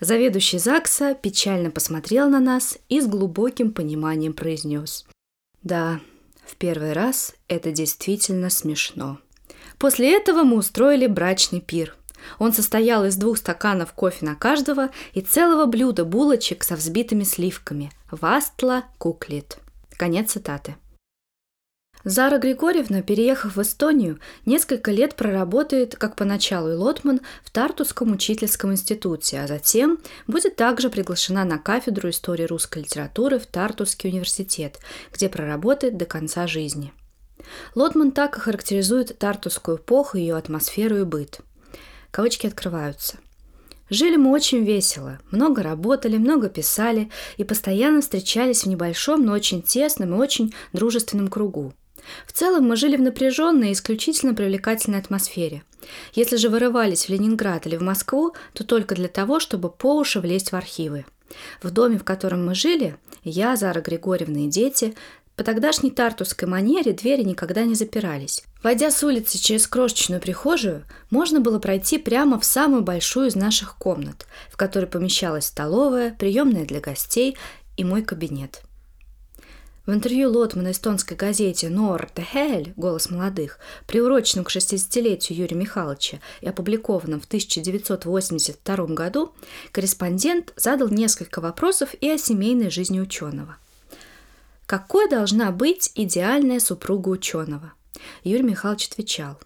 Заведующий 0.00 0.58
ЗАГСа 0.58 1.14
печально 1.14 1.70
посмотрел 1.70 2.28
на 2.28 2.40
нас 2.40 2.78
и 2.88 3.00
с 3.00 3.06
глубоким 3.06 3.72
пониманием 3.72 4.32
произнес. 4.32 5.06
Да, 5.64 6.00
в 6.46 6.56
первый 6.56 6.92
раз 6.92 7.34
это 7.48 7.72
действительно 7.72 8.50
смешно. 8.50 9.18
После 9.78 10.14
этого 10.14 10.44
мы 10.44 10.58
устроили 10.58 11.06
брачный 11.06 11.60
пир. 11.60 11.96
Он 12.38 12.52
состоял 12.52 13.04
из 13.04 13.16
двух 13.16 13.38
стаканов 13.38 13.92
кофе 13.92 14.26
на 14.26 14.34
каждого 14.34 14.90
и 15.14 15.20
целого 15.20 15.66
блюда 15.66 16.04
булочек 16.04 16.64
со 16.64 16.76
взбитыми 16.76 17.24
сливками. 17.24 17.90
Вастла 18.10 18.84
куклит. 18.98 19.58
Конец 19.96 20.32
цитаты. 20.32 20.76
Зара 22.04 22.36
Григорьевна, 22.36 23.00
переехав 23.00 23.56
в 23.56 23.62
Эстонию, 23.62 24.20
несколько 24.44 24.90
лет 24.90 25.14
проработает, 25.14 25.96
как 25.96 26.16
поначалу 26.16 26.70
и 26.70 26.74
Лотман, 26.74 27.22
в 27.42 27.50
Тартусском 27.50 28.12
учительском 28.12 28.72
институте, 28.72 29.40
а 29.40 29.46
затем 29.46 29.98
будет 30.26 30.56
также 30.56 30.90
приглашена 30.90 31.44
на 31.46 31.58
кафедру 31.58 32.10
истории 32.10 32.44
русской 32.44 32.80
литературы 32.80 33.38
в 33.38 33.46
Тартусский 33.46 34.10
университет, 34.10 34.80
где 35.12 35.30
проработает 35.30 35.96
до 35.96 36.04
конца 36.04 36.46
жизни. 36.46 36.92
Лотман 37.74 38.12
так 38.12 38.36
и 38.36 38.40
характеризует 38.40 39.18
Тартусскую 39.18 39.78
эпоху, 39.78 40.18
ее 40.18 40.36
атмосферу 40.36 40.98
и 40.98 41.04
быт. 41.04 41.40
Кавычки 42.10 42.46
открываются. 42.46 43.16
Жили 43.88 44.16
мы 44.16 44.30
очень 44.30 44.62
весело, 44.62 45.20
много 45.30 45.62
работали, 45.62 46.18
много 46.18 46.50
писали 46.50 47.10
и 47.38 47.44
постоянно 47.44 48.02
встречались 48.02 48.64
в 48.64 48.68
небольшом, 48.68 49.24
но 49.24 49.32
очень 49.32 49.62
тесном 49.62 50.14
и 50.14 50.18
очень 50.18 50.54
дружественном 50.72 51.28
кругу. 51.28 51.72
В 52.26 52.32
целом 52.32 52.64
мы 52.64 52.76
жили 52.76 52.96
в 52.96 53.02
напряженной 53.02 53.70
и 53.70 53.72
исключительно 53.72 54.34
привлекательной 54.34 54.98
атмосфере. 54.98 55.62
Если 56.14 56.36
же 56.36 56.48
вырывались 56.48 57.06
в 57.06 57.08
Ленинград 57.10 57.66
или 57.66 57.76
в 57.76 57.82
Москву, 57.82 58.34
то 58.52 58.64
только 58.64 58.94
для 58.94 59.08
того, 59.08 59.40
чтобы 59.40 59.70
по 59.70 59.96
уши 59.96 60.20
влезть 60.20 60.52
в 60.52 60.56
архивы. 60.56 61.04
В 61.62 61.70
доме, 61.70 61.98
в 61.98 62.04
котором 62.04 62.46
мы 62.46 62.54
жили, 62.54 62.96
я, 63.22 63.56
Зара 63.56 63.80
Григорьевна 63.80 64.44
и 64.44 64.48
дети, 64.48 64.94
по 65.36 65.42
тогдашней 65.42 65.90
тартусской 65.90 66.46
манере 66.46 66.92
двери 66.92 67.22
никогда 67.22 67.64
не 67.64 67.74
запирались. 67.74 68.44
Войдя 68.62 68.90
с 68.90 69.02
улицы 69.02 69.36
через 69.36 69.66
крошечную 69.66 70.20
прихожую, 70.20 70.84
можно 71.10 71.40
было 71.40 71.58
пройти 71.58 71.98
прямо 71.98 72.38
в 72.38 72.44
самую 72.44 72.82
большую 72.82 73.26
из 73.26 73.34
наших 73.34 73.76
комнат, 73.76 74.26
в 74.50 74.56
которой 74.56 74.86
помещалась 74.86 75.46
столовая, 75.46 76.14
приемная 76.16 76.64
для 76.64 76.80
гостей 76.80 77.36
и 77.76 77.84
мой 77.84 78.02
кабинет– 78.02 78.62
в 79.86 79.92
интервью 79.92 80.30
Лотмана 80.30 80.70
эстонской 80.70 81.16
газете 81.16 81.68
«Нор 81.68 82.08
Техель» 82.14 82.72
«Голос 82.76 83.10
молодых», 83.10 83.58
приуроченном 83.86 84.44
к 84.44 84.50
60-летию 84.50 85.38
Юрия 85.38 85.56
Михайловича 85.56 86.20
и 86.40 86.48
опубликованном 86.48 87.20
в 87.20 87.26
1982 87.26 88.76
году, 88.86 89.34
корреспондент 89.72 90.52
задал 90.56 90.88
несколько 90.88 91.40
вопросов 91.40 91.90
и 92.00 92.08
о 92.08 92.16
семейной 92.16 92.70
жизни 92.70 92.98
ученого. 92.98 93.56
Какой 94.66 95.08
должна 95.08 95.50
быть 95.50 95.92
идеальная 95.94 96.60
супруга 96.60 97.10
ученого? 97.10 97.74
Юрий 98.22 98.42
Михайлович 98.42 98.88
отвечал. 98.88 99.38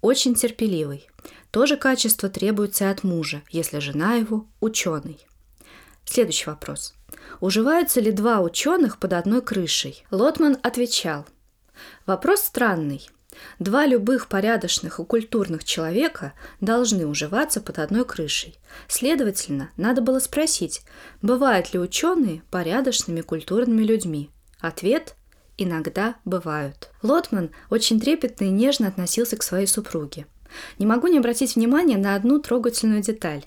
Очень 0.00 0.34
терпеливый. 0.34 1.06
То 1.50 1.66
же 1.66 1.76
качество 1.76 2.30
требуется 2.30 2.90
от 2.90 3.04
мужа, 3.04 3.42
если 3.50 3.78
жена 3.78 4.14
его– 4.14 4.46
ученый. 4.60 5.18
Следующий 6.06 6.48
вопрос. 6.48 6.95
Уживаются 7.40 8.00
ли 8.00 8.10
два 8.12 8.40
ученых 8.40 8.98
под 8.98 9.12
одной 9.12 9.42
крышей? 9.42 10.04
Лотман 10.10 10.58
отвечал. 10.62 11.26
Вопрос 12.06 12.40
странный. 12.40 13.08
Два 13.58 13.84
любых 13.86 14.28
порядочных 14.28 14.98
и 14.98 15.04
культурных 15.04 15.64
человека 15.64 16.32
должны 16.60 17.06
уживаться 17.06 17.60
под 17.60 17.78
одной 17.78 18.04
крышей. 18.04 18.58
Следовательно, 18.88 19.70
надо 19.76 20.00
было 20.00 20.20
спросить, 20.20 20.82
бывают 21.20 21.74
ли 21.74 21.78
ученые 21.78 22.42
порядочными 22.50 23.20
культурными 23.20 23.82
людьми? 23.82 24.30
Ответ– 24.60 25.16
иногда 25.58 26.16
бывают. 26.24 26.90
Лотман 27.02 27.50
очень 27.70 28.00
трепетно 28.00 28.44
и 28.46 28.50
нежно 28.50 28.88
относился 28.88 29.36
к 29.36 29.42
своей 29.42 29.66
супруге. 29.66 30.26
Не 30.78 30.86
могу 30.86 31.08
не 31.08 31.18
обратить 31.18 31.56
внимание 31.56 31.98
на 31.98 32.14
одну 32.14 32.38
трогательную 32.40 33.02
деталь. 33.02 33.44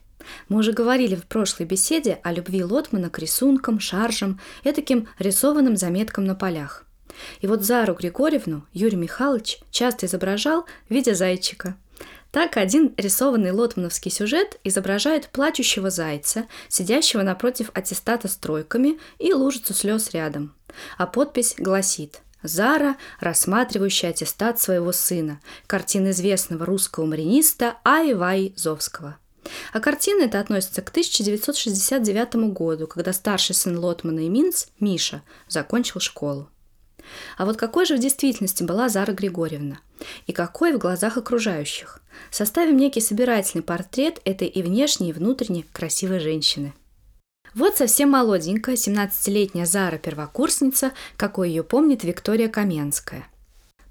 Мы 0.48 0.60
уже 0.60 0.74
говорили 0.74 1.16
в 1.16 1.26
прошлой 1.26 1.66
беседе 1.66 2.20
о 2.24 2.32
любви 2.32 2.64
Лотмана 2.64 3.10
к 3.10 3.20
рисункам, 3.20 3.80
шаржам, 3.80 4.40
этаким 4.64 5.08
рисованным 5.20 5.78
заметкам 5.78 6.26
на 6.26 6.36
полях. 6.36 6.86
И 7.42 7.48
вот 7.48 7.64
Зару 7.64 7.96
Григорьевну 7.96 8.66
Юрий 8.74 8.98
Михайлович 8.98 9.60
часто 9.72 10.06
изображал 10.06 10.66
в 10.88 10.94
виде 10.94 11.14
зайчика. 11.14 11.76
Так 12.32 12.58
один 12.58 12.94
рисованный 12.98 13.52
лотмановский 13.52 14.12
сюжет 14.12 14.60
изображает 14.64 15.30
плачущего 15.30 15.90
зайца, 15.90 16.46
сидящего 16.68 17.24
напротив 17.24 17.72
аттестата 17.74 18.28
с 18.28 18.36
тройками 18.38 19.00
и 19.18 19.34
лужицу 19.34 19.74
слез 19.74 20.12
рядом. 20.12 20.54
А 20.98 21.08
подпись 21.08 21.56
гласит 21.58 22.22
Зара, 22.44 22.96
рассматривающая 23.20 24.12
аттестат 24.12 24.62
своего 24.62 24.92
сына, 24.92 25.42
картина 25.68 26.12
известного 26.12 26.66
русского 26.66 27.06
мариниста 27.06 27.78
Айвай 27.84 28.54
Зовского– 28.56 29.18
а 29.74 29.80
картина 29.80 30.24
эта 30.24 30.40
относится 30.40 30.82
к 30.82 30.90
1969 30.90 32.52
году, 32.54 32.88
когда 32.88 33.14
старший 33.14 33.56
сын 33.56 33.78
Лотмана 33.78 34.20
и 34.20 34.30
Минц, 34.30 34.68
Миша, 34.80 35.22
закончил 35.48 36.00
школу. 36.00 36.50
А 37.38 37.46
вот 37.46 37.58
какой 37.58 37.86
же 37.86 37.96
в 37.96 38.00
действительности 38.00 38.64
была 38.64 38.90
Зара 38.90 39.14
Григорьевна? 39.14 39.80
И 40.28 40.34
какой 40.34 40.74
в 40.74 40.78
глазах 40.78 41.18
окружающих? 41.18 42.02
Составим 42.30 42.78
некий 42.78 43.02
собирательный 43.02 43.64
портрет 43.64 44.22
этой 44.26 44.48
и 44.48 44.62
внешней, 44.62 45.10
и 45.10 45.14
внутренне 45.14 45.66
красивой 45.74 46.20
женщины. 46.20 46.74
Вот 47.56 47.78
совсем 47.78 48.12
молоденькая, 48.12 48.76
17-летняя 48.76 49.66
Зара-первокурсница, 49.66 50.92
какой 51.18 51.50
ее 51.50 51.64
помнит 51.64 52.04
Виктория 52.04 52.48
Каменская. 52.48 53.28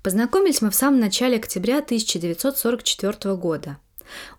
Познакомились 0.04 0.62
мы 0.62 0.70
в 0.70 0.76
самом 0.76 1.00
начале 1.00 1.38
октября 1.38 1.78
1944 1.78 3.34
года– 3.34 3.78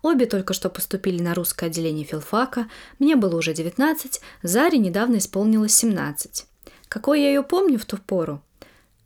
Обе 0.02 0.26
только 0.26 0.54
что 0.54 0.70
поступили 0.70 1.22
на 1.22 1.34
русское 1.34 1.66
отделение 1.66 2.04
филфака, 2.04 2.68
мне 2.98 3.16
было 3.16 3.36
уже 3.36 3.52
19, 3.52 4.20
Заре 4.42 4.78
недавно 4.78 5.18
исполнилось 5.18 5.74
17. 5.74 6.46
Какой 6.88 7.20
я 7.20 7.28
ее 7.28 7.42
помню 7.42 7.78
в 7.78 7.84
ту 7.84 7.96
пору? 7.98 8.42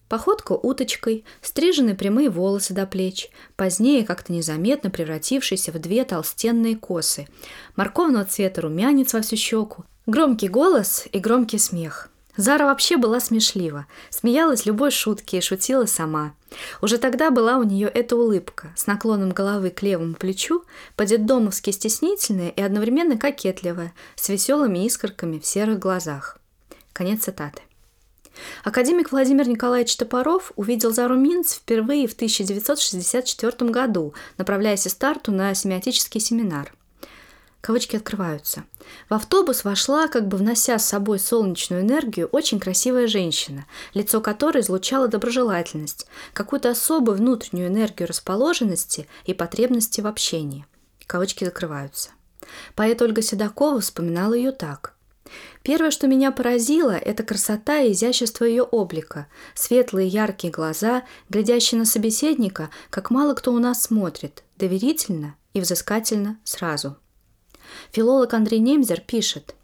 Походка 0.08 0.52
уточкой, 0.52 1.24
стриженные 1.40 1.94
прямые 1.94 2.30
волосы 2.30 2.74
до 2.74 2.86
плеч, 2.86 3.30
позднее 3.56 4.04
как-то 4.04 4.32
незаметно 4.32 4.90
превратившиеся 4.90 5.72
в 5.72 5.78
две 5.80 6.04
толстенные 6.04 6.76
косы, 6.76 7.26
морковного 7.74 8.24
цвета 8.24 8.60
румянец 8.60 9.12
во 9.14 9.22
всю 9.22 9.36
щеку, 9.36 9.84
громкий 10.06 10.48
голос 10.48 11.06
и 11.10 11.18
громкий 11.18 11.58
смех– 11.58 12.10
Зара 12.36 12.64
вообще 12.64 12.96
была 12.96 13.20
смешлива, 13.20 13.86
смеялась 14.10 14.66
любой 14.66 14.90
шутке 14.90 15.38
и 15.38 15.40
шутила 15.40 15.86
сама. 15.86 16.34
Уже 16.82 16.98
тогда 16.98 17.30
была 17.30 17.58
у 17.58 17.62
нее 17.62 17.88
эта 17.88 18.16
улыбка 18.16 18.72
с 18.76 18.86
наклоном 18.86 19.30
головы 19.30 19.70
к 19.70 19.82
левому 19.82 20.14
плечу, 20.14 20.64
по-детдомовски 20.96 21.70
стеснительная 21.70 22.48
и 22.48 22.60
одновременно 22.60 23.16
кокетливая, 23.16 23.92
с 24.16 24.28
веселыми 24.28 24.84
искорками 24.84 25.38
в 25.38 25.46
серых 25.46 25.78
глазах. 25.78 26.38
Конец 26.92 27.22
цитаты. 27.24 27.62
Академик 28.64 29.12
Владимир 29.12 29.46
Николаевич 29.46 29.96
Топоров 29.96 30.52
увидел 30.56 30.92
Зару 30.92 31.16
Минц 31.16 31.54
впервые 31.54 32.08
в 32.08 32.14
1964 32.14 33.70
году, 33.70 34.12
направляясь 34.38 34.88
из 34.88 34.94
Тарту 34.96 35.30
на 35.30 35.54
семиотический 35.54 36.20
семинар– 36.20 36.72
Кавычки 37.64 37.96
открываются. 37.96 38.64
В 39.08 39.14
автобус 39.14 39.64
вошла, 39.64 40.06
как 40.08 40.28
бы 40.28 40.36
внося 40.36 40.78
с 40.78 40.86
собой 40.86 41.18
солнечную 41.18 41.80
энергию, 41.80 42.26
очень 42.26 42.60
красивая 42.60 43.06
женщина, 43.06 43.64
лицо 43.94 44.20
которой 44.20 44.60
излучало 44.60 45.08
доброжелательность, 45.08 46.06
какую-то 46.34 46.68
особую 46.68 47.16
внутреннюю 47.16 47.68
энергию 47.68 48.06
расположенности 48.06 49.08
и 49.24 49.32
потребности 49.32 50.02
в 50.02 50.06
общении. 50.06 50.66
Кавычки 51.06 51.44
закрываются. 51.44 52.10
Поэт 52.74 53.00
Ольга 53.00 53.22
Седокова 53.22 53.80
вспоминала 53.80 54.34
ее 54.34 54.52
так. 54.52 54.92
Первое, 55.62 55.90
что 55.90 56.06
меня 56.06 56.32
поразило, 56.32 56.90
это 56.90 57.22
красота 57.22 57.80
и 57.80 57.92
изящество 57.92 58.44
ее 58.44 58.64
облика, 58.64 59.26
светлые 59.54 60.08
яркие 60.08 60.52
глаза, 60.52 61.04
глядящие 61.30 61.78
на 61.78 61.86
собеседника, 61.86 62.68
как 62.90 63.10
мало 63.10 63.32
кто 63.32 63.54
у 63.54 63.58
нас 63.58 63.84
смотрит, 63.84 64.42
доверительно 64.58 65.36
и 65.54 65.62
взыскательно 65.62 66.38
сразу– 66.44 66.98
Филолог 67.92 68.32
Андрей 68.34 68.60
Немзер 68.60 69.00
пишет 69.00 69.54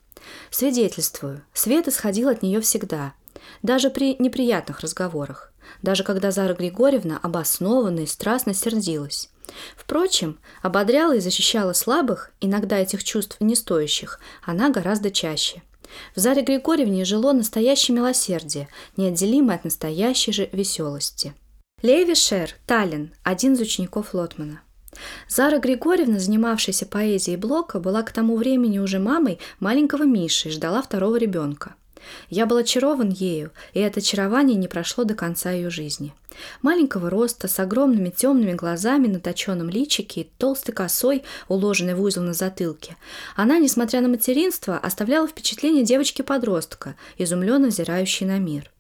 «Свидетельствую, 0.51 1.43
свет 1.53 1.89
исходил 1.89 2.29
от 2.29 2.43
нее 2.43 2.61
всегда, 2.61 3.15
даже 3.63 3.91
при 3.91 4.17
неприятных 4.19 4.81
разговорах, 4.81 5.53
даже 5.83 6.05
когда 6.05 6.31
Зара 6.31 6.55
Григорьевна 6.55 7.19
обоснованно 7.23 8.01
и 8.01 8.07
страстно 8.07 8.55
сердилась. 8.55 9.31
Впрочем, 9.77 10.39
ободряла 10.63 11.17
и 11.17 11.21
защищала 11.21 11.73
слабых, 11.73 12.31
иногда 12.41 12.79
этих 12.79 13.03
чувств 13.05 13.37
не 13.41 13.57
стоящих, 13.57 14.21
она 14.45 14.71
гораздо 14.71 15.11
чаще. 15.11 15.63
В 16.15 16.21
Заре 16.21 16.43
Григорьевне 16.43 17.05
жило 17.05 17.33
настоящее 17.33 17.97
милосердие, 17.97 18.69
неотделимое 18.97 19.57
от 19.57 19.65
настоящей 19.65 20.33
же 20.33 20.49
веселости. 20.53 21.35
Леви 21.83 22.15
Шер, 22.15 22.55
Таллин, 22.67 23.13
один 23.23 23.55
из 23.55 23.61
учеников 23.61 24.15
Лотмана. 24.15 24.61
Зара 25.29 25.59
Григорьевна, 25.59 26.19
занимавшаяся 26.19 26.87
поэзией 26.87 27.37
Блока, 27.37 27.81
была 27.81 28.03
к 28.03 28.13
тому 28.13 28.37
времени 28.37 28.79
уже 28.79 28.99
мамой 28.99 29.39
маленького 29.59 30.05
Миши 30.05 30.49
и 30.49 30.53
ждала 30.53 30.83
второго 30.83 31.17
ребенка. 31.17 31.75
Я 32.29 32.47
был 32.47 32.57
очарован 32.59 33.11
ею, 33.11 33.51
и 33.73 33.81
это 33.81 34.01
очарование 34.01 34.57
не 34.57 34.69
прошло 34.69 35.05
до 35.05 35.15
конца 35.15 35.51
ее 35.51 35.71
жизни. 35.71 36.15
Маленького 36.63 37.11
роста, 37.11 37.49
с 37.49 37.59
огромными 37.59 38.11
темными 38.11 38.55
глазами 38.55 39.07
на 39.07 39.21
точенном 39.21 39.69
личике 39.69 40.23
и 40.23 40.31
толстой 40.39 40.75
косой, 40.75 41.25
уложенной 41.49 41.95
в 41.95 42.03
узел 42.03 42.23
на 42.23 42.33
затылке, 42.33 42.97
она, 43.37 43.59
несмотря 43.59 44.01
на 44.01 44.09
материнство, 44.09 44.79
оставляла 44.79 45.29
впечатление 45.29 45.85
девочки-подростка, 45.85 46.95
изумленно 47.19 47.69
взирающей 47.69 48.27
на 48.27 48.39
мир. 48.39 48.71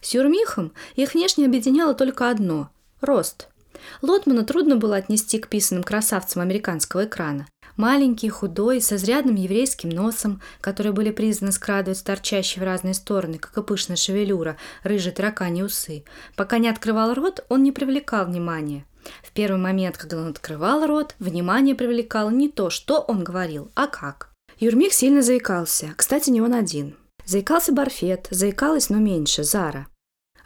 С 0.00 0.14
Юрмихом 0.14 0.72
их 0.94 1.14
внешне 1.14 1.46
объединяло 1.46 1.94
только 1.94 2.30
одно– 2.30 2.70
рост– 3.00 3.48
Лотмана 4.02 4.44
трудно 4.44 4.76
было 4.76 4.96
отнести 4.96 5.38
к 5.38 5.48
писанным 5.48 5.82
красавцам 5.82 6.42
американского 6.42 7.04
экрана. 7.04 7.46
Маленький, 7.76 8.30
худой, 8.30 8.80
со 8.80 8.96
изрядным 8.96 9.34
еврейским 9.34 9.90
носом, 9.90 10.40
которые 10.60 10.92
были 10.92 11.10
призваны 11.10 11.52
скрадывать 11.52 12.02
торчащие 12.02 12.62
в 12.62 12.64
разные 12.64 12.94
стороны, 12.94 13.38
как 13.38 13.56
и 13.58 13.62
пышная 13.62 13.96
шевелюра, 13.96 14.56
рыжие 14.82 15.12
таракани 15.12 15.62
усы. 15.62 16.04
Пока 16.36 16.58
не 16.58 16.68
открывал 16.68 17.12
рот, 17.12 17.44
он 17.48 17.62
не 17.62 17.72
привлекал 17.72 18.26
внимания. 18.26 18.86
В 19.22 19.32
первый 19.32 19.60
момент, 19.60 19.98
когда 19.98 20.18
он 20.18 20.28
открывал 20.28 20.86
рот, 20.86 21.14
внимание 21.18 21.74
привлекало 21.74 22.30
не 22.30 22.48
то, 22.48 22.70
что 22.70 23.00
он 23.00 23.22
говорил, 23.22 23.70
а 23.74 23.86
как. 23.86 24.30
Юрмих 24.58 24.94
сильно 24.94 25.20
заикался. 25.20 25.92
Кстати, 25.96 26.30
не 26.30 26.40
он 26.40 26.54
один. 26.54 26.96
Заикался 27.26 27.72
Барфет, 27.72 28.28
заикалась, 28.30 28.88
но 28.88 28.96
меньше, 28.96 29.44
Зара. 29.44 29.86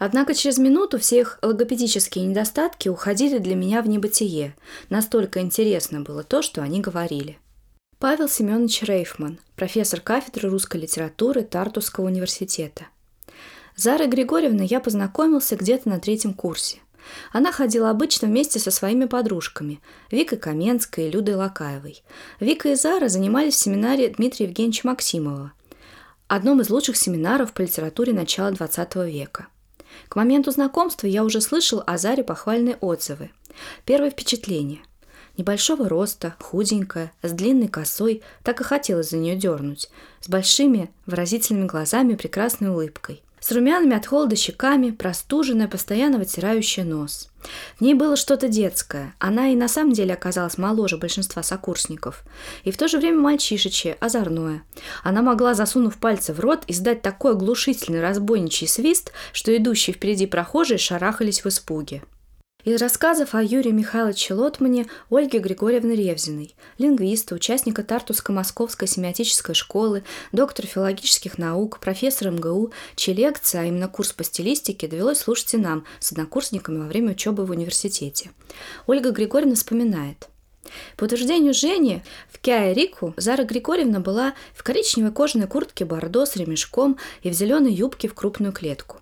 Однако 0.00 0.32
через 0.32 0.56
минуту 0.56 0.98
все 0.98 1.20
их 1.20 1.38
логопедические 1.42 2.24
недостатки 2.24 2.88
уходили 2.88 3.36
для 3.36 3.54
меня 3.54 3.82
в 3.82 3.88
небытие. 3.88 4.56
Настолько 4.88 5.40
интересно 5.40 6.00
было 6.00 6.22
то, 6.22 6.40
что 6.40 6.62
они 6.62 6.80
говорили. 6.80 7.38
Павел 7.98 8.26
Семенович 8.26 8.82
Рейфман, 8.84 9.38
профессор 9.56 10.00
кафедры 10.00 10.48
русской 10.48 10.78
литературы 10.78 11.42
Тартусского 11.42 12.06
университета. 12.06 12.86
Зара 13.76 14.06
Григорьевна 14.06 14.64
я 14.64 14.80
познакомился 14.80 15.54
где-то 15.54 15.90
на 15.90 16.00
третьем 16.00 16.32
курсе. 16.32 16.78
Она 17.30 17.52
ходила 17.52 17.90
обычно 17.90 18.26
вместе 18.26 18.58
со 18.58 18.70
своими 18.70 19.04
подружками– 19.04 19.82
Викой 20.10 20.38
Каменской 20.38 21.08
и 21.08 21.10
Людой 21.10 21.34
Лакаевой. 21.34 22.02
Вика 22.40 22.70
и 22.70 22.74
Зара 22.74 23.08
занимались 23.08 23.54
в 23.54 23.58
семинаре 23.58 24.08
Дмитрия 24.08 24.46
Евгеньевича 24.46 24.86
Максимова, 24.86 25.52
одном 26.26 26.62
из 26.62 26.70
лучших 26.70 26.96
семинаров 26.96 27.52
по 27.52 27.60
литературе 27.60 28.14
начала 28.14 28.50
XX 28.50 29.10
века– 29.10 29.48
к 30.08 30.16
моменту 30.16 30.50
знакомства 30.50 31.06
я 31.06 31.24
уже 31.24 31.40
слышал 31.40 31.82
о 31.86 31.98
Заре 31.98 32.24
похвальные 32.24 32.76
отзывы. 32.80 33.30
Первое 33.84 34.10
впечатление. 34.10 34.80
Небольшого 35.36 35.88
роста, 35.88 36.34
худенькая, 36.40 37.12
с 37.22 37.32
длинной 37.32 37.68
косой, 37.68 38.22
так 38.42 38.60
и 38.60 38.64
хотелось 38.64 39.10
за 39.10 39.16
нее 39.16 39.36
дернуть, 39.36 39.88
с 40.20 40.28
большими 40.28 40.90
выразительными 41.06 41.66
глазами 41.66 42.12
и 42.12 42.16
прекрасной 42.16 42.70
улыбкой 42.70 43.22
с 43.40 43.52
румяными 43.52 43.96
от 43.96 44.06
холода 44.06 44.36
щеками, 44.36 44.90
простуженная, 44.90 45.68
постоянно 45.68 46.18
вытирающая 46.18 46.84
нос. 46.84 47.30
В 47.78 47.80
ней 47.80 47.94
было 47.94 48.16
что-то 48.16 48.48
детское. 48.48 49.14
Она 49.18 49.48
и 49.48 49.56
на 49.56 49.68
самом 49.68 49.92
деле 49.92 50.14
оказалась 50.14 50.58
моложе 50.58 50.98
большинства 50.98 51.42
сокурсников. 51.42 52.22
И 52.64 52.70
в 52.70 52.76
то 52.76 52.86
же 52.86 52.98
время 52.98 53.18
мальчишечье, 53.18 53.96
озорное. 54.00 54.62
Она 55.02 55.22
могла, 55.22 55.54
засунув 55.54 55.96
пальцы 55.96 56.32
в 56.32 56.40
рот, 56.40 56.64
издать 56.66 57.02
такой 57.02 57.32
оглушительный 57.32 58.00
разбойничий 58.00 58.68
свист, 58.68 59.12
что 59.32 59.56
идущие 59.56 59.94
впереди 59.94 60.26
прохожие 60.26 60.78
шарахались 60.78 61.42
в 61.44 61.48
испуге. 61.48 62.02
Из 62.64 62.78
рассказов 62.82 63.34
о 63.34 63.42
Юрии 63.42 63.70
Михайловиче 63.70 64.34
Лотмане 64.34 64.86
Ольги 65.08 65.38
Григорьевны 65.38 65.92
Ревзиной, 65.92 66.54
лингвиста, 66.76 67.34
участника 67.34 67.82
Тартуско-Московской 67.82 68.86
семиотической 68.86 69.54
школы, 69.54 70.04
доктор 70.32 70.66
филологических 70.66 71.38
наук, 71.38 71.78
профессор 71.80 72.30
МГУ, 72.30 72.72
чьи 72.96 73.14
лекции, 73.14 73.58
а 73.58 73.64
именно 73.64 73.88
курс 73.88 74.12
по 74.12 74.24
стилистике, 74.24 74.88
довелось 74.88 75.20
слушать 75.20 75.54
и 75.54 75.56
нам 75.56 75.86
с 76.00 76.12
однокурсниками 76.12 76.80
во 76.80 76.86
время 76.86 77.12
учебы 77.12 77.46
в 77.46 77.50
университете. 77.50 78.30
Ольга 78.86 79.10
Григорьевна 79.10 79.54
вспоминает– 79.54 80.28
по 80.98 81.04
утверждению 81.04 81.54
Жени, 81.54 82.02
в 82.30 82.38
Киа-Рику 82.38 83.14
Зара 83.16 83.44
Григорьевна 83.44 83.98
была 83.98 84.34
в 84.54 84.62
коричневой 84.62 85.10
кожаной 85.10 85.46
куртке 85.48 85.86
бордо 85.86 86.26
с 86.26 86.36
ремешком 86.36 86.98
и 87.22 87.30
в 87.30 87.32
зеленой 87.32 87.72
юбке 87.72 88.08
в 88.08 88.14
крупную 88.14 88.52
клетку. 88.52 88.98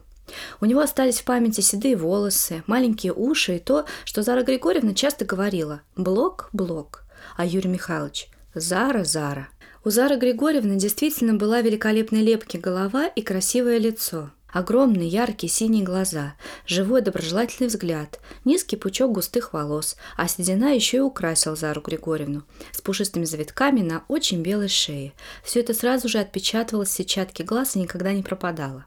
У 0.60 0.64
него 0.64 0.80
остались 0.80 1.20
в 1.20 1.24
памяти 1.24 1.60
седые 1.60 1.96
волосы, 1.96 2.62
маленькие 2.66 3.12
уши 3.12 3.56
и 3.56 3.58
то, 3.58 3.84
что 4.04 4.22
Зара 4.22 4.42
Григорьевна 4.42 4.94
часто 4.94 5.24
говорила 5.24 5.82
«блок, 5.96 6.48
блок», 6.52 7.04
а 7.36 7.44
Юрий 7.44 7.68
Михайлович 7.68 8.28
«Зара, 8.54 9.04
Зара». 9.04 9.48
У 9.84 9.90
Зары 9.90 10.16
Григорьевны 10.16 10.76
действительно 10.76 11.34
была 11.34 11.60
великолепной 11.60 12.20
лепки 12.20 12.56
голова 12.56 13.06
и 13.06 13.22
красивое 13.22 13.78
лицо. 13.78 14.30
Огромные, 14.50 15.08
яркие 15.08 15.50
синие 15.50 15.84
глаза, 15.84 16.34
живой 16.66 17.02
доброжелательный 17.02 17.68
взгляд, 17.68 18.18
низкий 18.46 18.76
пучок 18.76 19.12
густых 19.12 19.52
волос, 19.52 19.96
а 20.16 20.26
седина 20.26 20.74
еще 20.74 20.96
и 20.96 21.00
украсил 21.00 21.54
Зару 21.54 21.82
Григорьевну 21.82 22.44
с 22.72 22.80
пушистыми 22.80 23.26
завитками 23.26 23.82
на 23.82 24.04
очень 24.08 24.42
белой 24.42 24.68
шее. 24.68 25.12
Все 25.44 25.60
это 25.60 25.74
сразу 25.74 26.08
же 26.08 26.18
отпечатывалось 26.18 26.88
в 26.88 26.92
сетчатке 26.92 27.44
глаз 27.44 27.76
и 27.76 27.80
никогда 27.80 28.12
не 28.12 28.22
пропадало. 28.22 28.86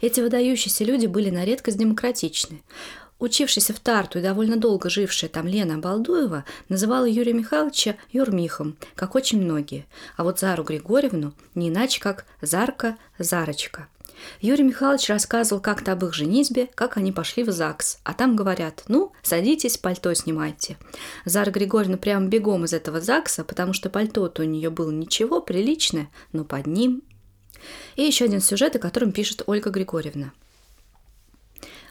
Эти 0.00 0.20
выдающиеся 0.20 0.84
люди 0.84 1.06
были 1.06 1.30
на 1.30 1.44
редкость 1.44 1.78
демократичны. 1.78 2.62
Учившаяся 3.18 3.72
в 3.72 3.80
Тарту 3.80 4.18
и 4.18 4.22
довольно 4.22 4.56
долго 4.56 4.90
жившая 4.90 5.30
там 5.30 5.46
Лена 5.46 5.78
Балдуева 5.78 6.44
называла 6.68 7.04
Юрия 7.04 7.32
Михайловича 7.32 7.96
Юрмихом, 8.12 8.76
как 8.96 9.14
очень 9.14 9.40
многие, 9.40 9.86
а 10.16 10.24
вот 10.24 10.40
Зару 10.40 10.64
Григорьевну 10.64 11.32
не 11.54 11.68
иначе, 11.68 12.00
как 12.00 12.26
Зарка 12.40 12.96
Зарочка. 13.18 13.88
Юрий 14.40 14.64
Михайлович 14.64 15.08
рассказывал 15.08 15.60
как-то 15.60 15.92
об 15.92 16.04
их 16.04 16.14
женитьбе, 16.14 16.68
как 16.74 16.96
они 16.96 17.12
пошли 17.12 17.44
в 17.44 17.50
ЗАГС, 17.50 17.98
а 18.04 18.14
там 18.14 18.36
говорят, 18.36 18.84
ну, 18.88 19.12
садитесь, 19.22 19.78
пальто 19.78 20.12
снимайте. 20.14 20.76
Зара 21.24 21.50
Григорьевна 21.50 21.96
прямо 21.96 22.26
бегом 22.26 22.64
из 22.64 22.72
этого 22.72 23.00
ЗАГСа, 23.00 23.44
потому 23.44 23.72
что 23.72 23.90
пальто-то 23.90 24.42
у 24.42 24.44
нее 24.44 24.70
было 24.70 24.90
ничего, 24.90 25.40
приличное, 25.40 26.10
но 26.32 26.44
под 26.44 26.66
ним 26.66 27.02
и 27.96 28.02
еще 28.02 28.24
один 28.24 28.40
сюжет, 28.40 28.76
о 28.76 28.78
котором 28.78 29.12
пишет 29.12 29.42
Ольга 29.46 29.70
Григорьевна. 29.70 30.32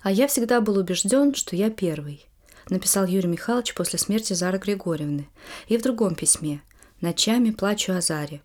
«А 0.01 0.11
я 0.11 0.27
всегда 0.27 0.61
был 0.61 0.77
убежден, 0.77 1.33
что 1.33 1.55
я 1.55 1.69
первый», 1.69 2.25
написал 2.69 3.05
Юрий 3.05 3.27
Михайлович 3.27 3.73
после 3.73 3.99
смерти 3.99 4.33
Зары 4.33 4.57
Григорьевны. 4.57 5.27
И 5.67 5.77
в 5.77 5.81
другом 5.81 6.15
письме 6.15 6.61
«Ночами 7.01 7.51
плачу 7.51 7.93
о 7.93 8.01
Заре». 8.01 8.41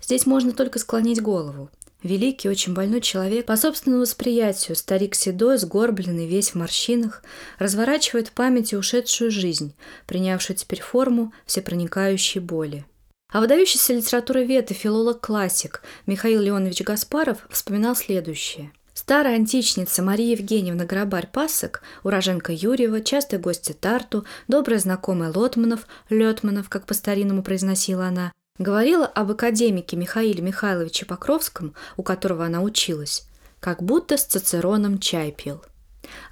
Здесь 0.00 0.26
можно 0.26 0.52
только 0.52 0.78
склонить 0.78 1.20
голову. 1.20 1.70
Великий, 2.02 2.48
очень 2.48 2.74
больной 2.74 3.00
человек, 3.00 3.46
по 3.46 3.56
собственному 3.56 4.02
восприятию, 4.02 4.76
старик 4.76 5.16
седой, 5.16 5.58
сгорбленный, 5.58 6.28
весь 6.28 6.50
в 6.50 6.54
морщинах, 6.54 7.24
разворачивает 7.58 8.28
в 8.28 8.32
памяти 8.32 8.76
ушедшую 8.76 9.32
жизнь, 9.32 9.74
принявшую 10.06 10.56
теперь 10.56 10.80
форму 10.80 11.32
всепроникающей 11.44 12.40
боли. 12.40 12.86
А 13.30 13.40
выдающийся 13.40 13.92
литературовед 13.92 14.70
и 14.70 14.74
филолог-классик 14.74 15.82
Михаил 16.06 16.40
Леонович 16.40 16.80
Гаспаров 16.80 17.46
вспоминал 17.50 17.94
следующее. 17.94 18.72
Старая 18.94 19.36
античница 19.36 20.02
Мария 20.02 20.34
Евгеньевна 20.34 20.84
Грабарь-Пасок, 20.86 21.82
уроженка 22.04 22.52
Юрьева, 22.52 23.02
частая 23.02 23.38
гостья 23.38 23.74
Тарту, 23.74 24.24
добрая 24.48 24.78
знакомая 24.78 25.30
Лотманов, 25.32 25.86
Летманов, 26.08 26.70
как 26.70 26.86
по-старинному 26.86 27.42
произносила 27.42 28.06
она, 28.06 28.32
говорила 28.58 29.04
об 29.04 29.30
академике 29.30 29.96
Михаиле 29.96 30.42
Михайловиче 30.42 31.04
Покровском, 31.04 31.74
у 31.98 32.02
которого 32.02 32.46
она 32.46 32.62
училась, 32.62 33.28
как 33.60 33.82
будто 33.82 34.16
с 34.16 34.24
Цицероном 34.24 34.98
чай 34.98 35.32
пил. 35.32 35.62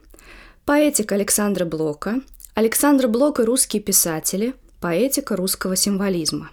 Поэтика 0.65 1.15
Александра 1.15 1.65
Блока, 1.65 2.21
Александр 2.55 3.07
Блок 3.07 3.39
и 3.39 3.43
русские 3.43 3.81
писатели, 3.81 4.53
поэтика 4.79 5.35
русского 5.35 5.75
символизма. 5.75 6.51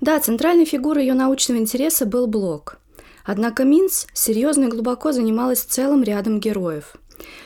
Да, 0.00 0.18
центральной 0.20 0.64
фигурой 0.64 1.06
ее 1.06 1.14
научного 1.14 1.58
интереса 1.58 2.06
был 2.06 2.26
Блок– 2.26 2.78
Однако 3.26 3.64
Минц 3.64 4.06
серьезно 4.14 4.66
и 4.66 4.68
глубоко 4.68 5.10
занималась 5.10 5.58
целым 5.58 6.04
рядом 6.04 6.38
героев. 6.38 6.94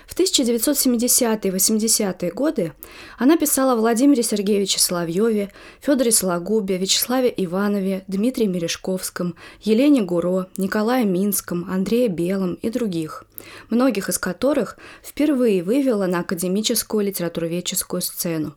В 0.06 0.18
1970-е 0.18 1.38
и 1.42 1.54
80-е 1.54 2.32
годы 2.32 2.72
она 3.18 3.36
писала 3.36 3.72
о 3.72 3.76
Владимире 3.76 4.22
Сергеевиче 4.22 4.78
Соловьеве, 4.78 5.52
Федоре 5.80 6.10
Сологубе, 6.10 6.76
Вячеславе 6.76 7.32
Иванове, 7.34 8.04
Дмитрии 8.08 8.46
Мережковском, 8.46 9.36
Елене 9.62 10.02
Гуро, 10.02 10.48
Николае 10.56 11.06
Минском, 11.06 11.66
Андрее 11.70 12.08
Белом 12.08 12.54
и 12.54 12.68
других, 12.68 13.24
многих 13.70 14.08
из 14.08 14.18
которых 14.18 14.76
впервые 15.02 15.62
вывела 15.62 16.06
на 16.06 16.20
академическую 16.20 17.06
литературоведческую 17.06 18.02
сцену. 18.02 18.54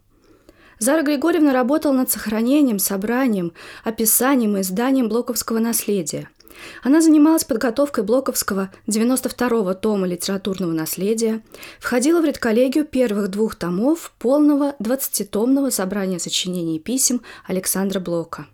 Зара 0.79 1.03
Григорьевна 1.03 1.53
работала 1.53 1.93
над 1.93 2.09
сохранением, 2.11 2.79
собранием, 2.79 3.53
описанием 3.83 4.57
и 4.57 4.61
изданием 4.61 5.07
блоковского 5.07 5.59
наследия– 5.59 6.29
она 6.83 7.01
занималась 7.01 7.43
подготовкой 7.43 8.03
Блоковского 8.03 8.71
92-го 8.87 9.73
тома 9.73 10.07
литературного 10.07 10.71
наследия, 10.71 11.41
входила 11.79 12.21
в 12.21 12.25
редколлегию 12.25 12.85
первых 12.85 13.29
двух 13.29 13.55
томов 13.55 14.13
полного 14.19 14.75
20-томного 14.79 15.69
собрания 15.69 16.19
сочинений 16.19 16.77
и 16.77 16.79
писем 16.79 17.21
Александра 17.45 17.99
Блока. 17.99 18.47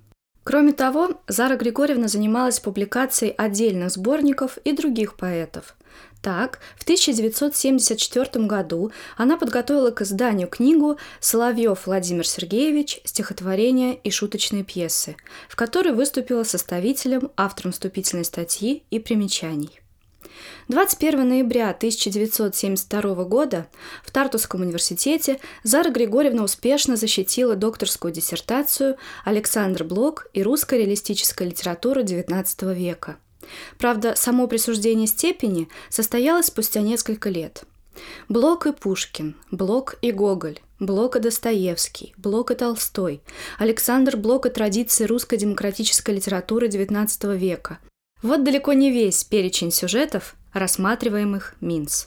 Кроме 0.44 0.74
того, 0.74 1.22
Зара 1.28 1.58
Григорьевна 1.58 2.08
занималась 2.08 2.60
публикацией 2.60 3.34
отдельных 3.34 3.92
сборников 3.92 4.58
и 4.64 4.72
других 4.72 5.16
поэтов. 5.16 5.76
Так, 6.22 6.60
в 6.78 6.84
1974 6.84 8.46
году 8.46 8.92
она 9.16 9.38
подготовила 9.38 9.92
к 9.92 10.02
изданию 10.02 10.50
книгу 10.50 10.98
«Соловьев 11.22 11.86
Владимир 11.86 12.28
Сергеевич. 12.28 13.00
Стихотворения 13.06 13.94
и 13.94 14.12
шуточные 14.12 14.64
пьесы», 14.64 15.16
в 15.48 15.56
которой 15.56 15.94
выступила 15.94 16.44
составителем, 16.44 17.32
автором 17.38 17.72
вступительной 17.72 18.26
статьи 18.26 18.84
и 18.90 19.00
примечаний. 19.00 19.80
21 20.68 21.28
ноября 21.28 21.70
1972 21.70 23.24
года 23.24 23.68
в 24.04 24.12
Тартусском 24.12 24.62
университете 24.62 25.40
Зара 25.64 25.90
Григорьевна 25.90 26.44
успешно 26.44 26.96
защитила 26.96 27.56
докторскую 27.56 28.14
диссертацию 28.14 28.98
«Александр 29.24 29.84
Блок 29.84 30.28
и 30.34 30.44
русская 30.44 30.80
реалистическая 30.80 31.48
литература 31.48 32.04
XIX 32.04 32.74
века», 32.74 33.18
Правда, 33.78 34.16
само 34.16 34.48
присуждение 34.48 35.08
степени 35.08 35.70
состоялось 35.90 36.48
спустя 36.48 36.82
несколько 36.82 37.30
лет. 37.30 37.64
Блок 38.28 38.68
и 38.68 38.72
Пушкин, 38.72 39.36
Блок 39.52 39.96
и 40.02 40.12
Гоголь, 40.12 40.60
Блок 40.80 41.16
и 41.16 41.20
Достоевский, 41.20 42.14
Блок 42.18 42.52
и 42.52 42.56
Толстой, 42.56 43.22
Александр 43.58 44.16
Блок 44.16 44.46
и 44.46 44.50
традиции 44.50 45.06
русской 45.06 45.38
демократической 45.38 46.16
литературы 46.16 46.68
XIX 46.68 47.38
века. 47.38 47.80
Вот 48.22 48.44
далеко 48.44 48.74
не 48.74 48.92
весь 48.92 49.24
перечень 49.24 49.72
сюжетов, 49.72 50.36
рассматриваемых 50.54 51.56
Минц. 51.62 52.06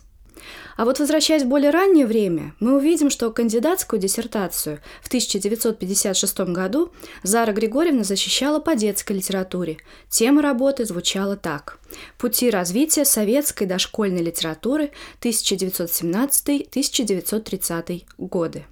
А 0.77 0.85
вот 0.85 0.99
возвращаясь 0.99 1.43
в 1.43 1.49
более 1.49 1.71
раннее 1.71 2.07
время, 2.07 2.55
мы 2.61 2.77
увидим, 2.77 3.11
что 3.11 3.31
кандидатскую 3.31 4.01
диссертацию 4.01 4.81
в 5.03 5.09
1956 5.09 6.41
году 6.41 6.93
Зара 7.23 7.53
Григорьевна 7.53 8.05
защищала 8.05 8.59
по 8.59 8.75
детской 8.75 9.13
литературе. 9.13 9.79
Тема 10.09 10.41
работы 10.43 10.85
звучала 10.85 11.37
так. 11.37 11.79
«Пути 12.19 12.51
развития 12.51 13.05
советской 13.05 13.67
дошкольной 13.67 14.23
литературы 14.23 14.91
1917-1930 15.21 18.05
годы». 18.19 18.65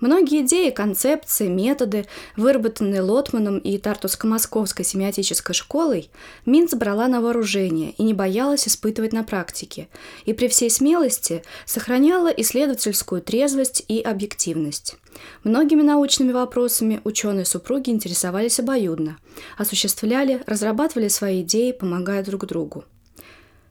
Многие 0.00 0.40
идеи, 0.40 0.70
концепции, 0.70 1.46
методы, 1.46 2.06
выработанные 2.34 3.02
Лотманом 3.02 3.58
и 3.58 3.76
Тартуско-Московской 3.76 4.82
семиотической 4.82 5.54
школой, 5.54 6.10
Минц 6.46 6.72
брала 6.74 7.06
на 7.06 7.20
вооружение 7.20 7.92
и 7.92 8.02
не 8.02 8.14
боялась 8.14 8.66
испытывать 8.66 9.12
на 9.12 9.24
практике, 9.24 9.88
и 10.24 10.32
при 10.32 10.48
всей 10.48 10.70
смелости 10.70 11.42
сохраняла 11.66 12.28
исследовательскую 12.28 13.20
трезвость 13.20 13.84
и 13.88 14.00
объективность. 14.00 14.96
Многими 15.44 15.82
научными 15.82 16.32
вопросами 16.32 17.02
ученые-супруги 17.04 17.90
интересовались 17.90 18.58
обоюдно, 18.58 19.18
осуществляли, 19.58 20.42
разрабатывали 20.46 21.08
свои 21.08 21.42
идеи, 21.42 21.72
помогая 21.72 22.24
друг 22.24 22.46
другу. 22.46 22.84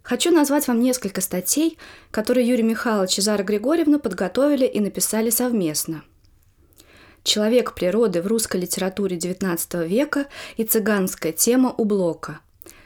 Хочу 0.04 0.32
назвать 0.32 0.68
вам 0.68 0.80
несколько 0.80 1.22
статей, 1.22 1.80
которые 2.12 2.48
Юрий 2.48 2.64
Михайлович 2.64 3.18
и 3.18 3.22
Зара 3.22 3.44
Григорьевна 3.44 3.98
подготовили 3.98 4.66
и 4.66 4.80
написали 4.80 5.32
совместно– 5.32 6.04
«Человек 7.24 7.74
природы 7.74 8.22
в 8.22 8.28
русской 8.28 8.62
литературе 8.62 9.18
XIX 9.18 9.88
века 9.88 10.28
и 10.58 10.64
цыганская 10.64 11.32
тема 11.32 11.74
у 11.78 11.86
Блока». 11.86 12.40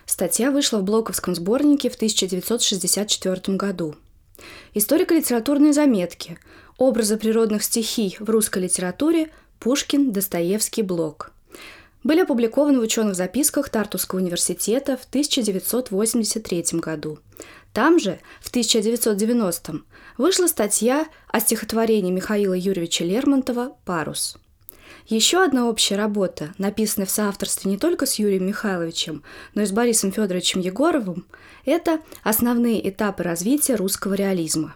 Статья 0.06 0.52
вышла 0.52 0.80
в 0.80 0.84
Блоковском 0.84 1.34
сборнике 1.36 1.89
в 1.89 1.96
1964 1.96 3.58
году. 3.58 3.96
Историко-литературные 4.74 5.74
заметки. 5.74 6.38
Образы 6.78 7.17
природных 7.17 7.63
стихий 7.63 8.17
в 8.19 8.30
русской 8.30 8.63
литературе 8.63 9.30
Пушкин, 9.60 10.12
Достоевский, 10.12 10.82
Блок. 10.82 11.32
Были 12.04 12.22
опубликованы 12.22 12.80
в 12.80 12.84
ученых 12.84 13.15
записках 13.15 13.69
Тартусского 13.69 14.19
университета 14.19 14.98
в 14.98 15.06
1983 15.06 16.65
году. 16.74 17.19
Там 17.72 17.98
же, 17.98 18.19
в 18.41 18.52
1990-м, 18.54 19.86
вышла 20.17 20.47
статья 20.47 21.08
о 21.28 21.39
стихотворении 21.39 22.12
Михаила 22.12 22.54
Юрьевича 22.54 23.04
Лермонтова 23.04 23.76
«Парус». 23.86 24.38
Еще 25.08 25.43
одна 25.43 25.67
общая 25.67 25.97
работа, 25.97 26.54
написанная 26.58 27.08
в 27.08 27.12
соавторстве 27.12 27.69
не 27.69 27.78
только 27.78 28.06
с 28.06 28.15
Юрием 28.15 28.47
Михайловичем, 28.47 29.23
но 29.54 29.63
и 29.63 29.65
с 29.65 29.71
Борисом 29.71 30.13
Федоровичем 30.13 30.62
Егоровым, 30.62 31.26
это 31.65 31.99
«Основные 32.23 32.88
этапы 32.88 33.23
развития 33.23 33.76
русского 33.76 34.13
реализма». 34.13 34.76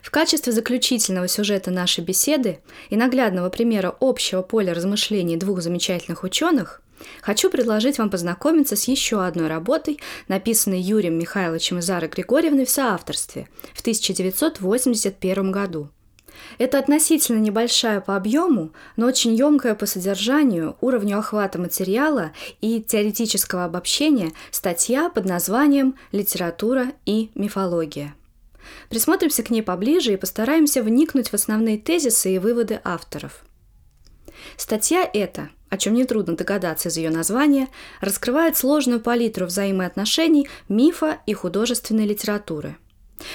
В 0.00 0.10
качестве 0.10 0.52
заключительного 0.52 1.26
сюжета 1.26 1.72
нашей 1.72 2.04
беседы 2.04 2.60
и 2.88 2.96
наглядного 2.96 3.50
примера 3.50 3.94
общего 4.00 4.42
поля 4.42 4.74
размышлений 4.74 5.36
двух 5.36 5.60
замечательных 5.60 6.22
ученых 6.22 6.80
Хочу 7.22 7.50
предложить 7.50 7.98
вам 7.98 8.10
познакомиться 8.10 8.76
с 8.76 8.84
еще 8.84 9.24
одной 9.24 9.48
работой, 9.48 10.00
написанной 10.28 10.80
Юрием 10.80 11.18
Михайловичем 11.18 11.78
и 11.78 11.82
Зарой 11.82 12.08
Григорьевной 12.08 12.64
в 12.64 12.70
соавторстве 12.70 13.48
в 13.72 13.80
1981 13.80 15.52
году. 15.52 15.90
Это 16.58 16.78
относительно 16.78 17.38
небольшая 17.38 18.00
по 18.00 18.16
объему, 18.16 18.72
но 18.96 19.06
очень 19.06 19.34
емкая 19.34 19.74
по 19.74 19.86
содержанию, 19.86 20.76
уровню 20.80 21.18
охвата 21.18 21.58
материала 21.58 22.32
и 22.60 22.80
теоретического 22.80 23.64
обобщения 23.64 24.32
статья 24.50 25.08
под 25.08 25.24
названием 25.24 25.96
«Литература 26.12 26.92
и 27.06 27.30
мифология». 27.34 28.14
Присмотримся 28.88 29.42
к 29.42 29.50
ней 29.50 29.62
поближе 29.62 30.14
и 30.14 30.16
постараемся 30.16 30.82
вникнуть 30.82 31.28
в 31.28 31.34
основные 31.34 31.78
тезисы 31.78 32.34
и 32.34 32.38
выводы 32.38 32.80
авторов. 32.82 33.44
Статья 34.56 35.08
эта, 35.12 35.50
о 35.70 35.76
чем 35.76 35.94
нетрудно 35.94 36.36
догадаться 36.36 36.88
из 36.88 36.96
ее 36.96 37.10
названия, 37.10 37.68
раскрывает 38.00 38.56
сложную 38.56 39.00
палитру 39.00 39.46
взаимоотношений 39.46 40.48
мифа 40.68 41.18
и 41.26 41.34
художественной 41.34 42.06
литературы– 42.06 42.76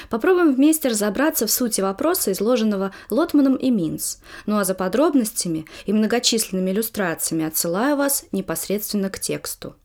Попробуем 0.09 0.53
вместе 0.53 0.89
разобраться 0.89 1.47
в 1.47 1.51
сути 1.51 1.81
вопроса, 1.81 2.31
изложенного 2.31 2.91
Лотманом 3.09 3.55
и 3.55 3.69
Минц. 3.69 4.17
Ну 4.45 4.57
а 4.57 4.63
за 4.63 4.75
подробностями 4.75 5.65
и 5.85 5.93
многочисленными 5.93 6.71
иллюстрациями 6.71 7.45
отсылаю 7.45 7.95
вас 7.95 8.25
непосредственно 8.31 9.09
к 9.09 9.19
тексту. 9.19 9.75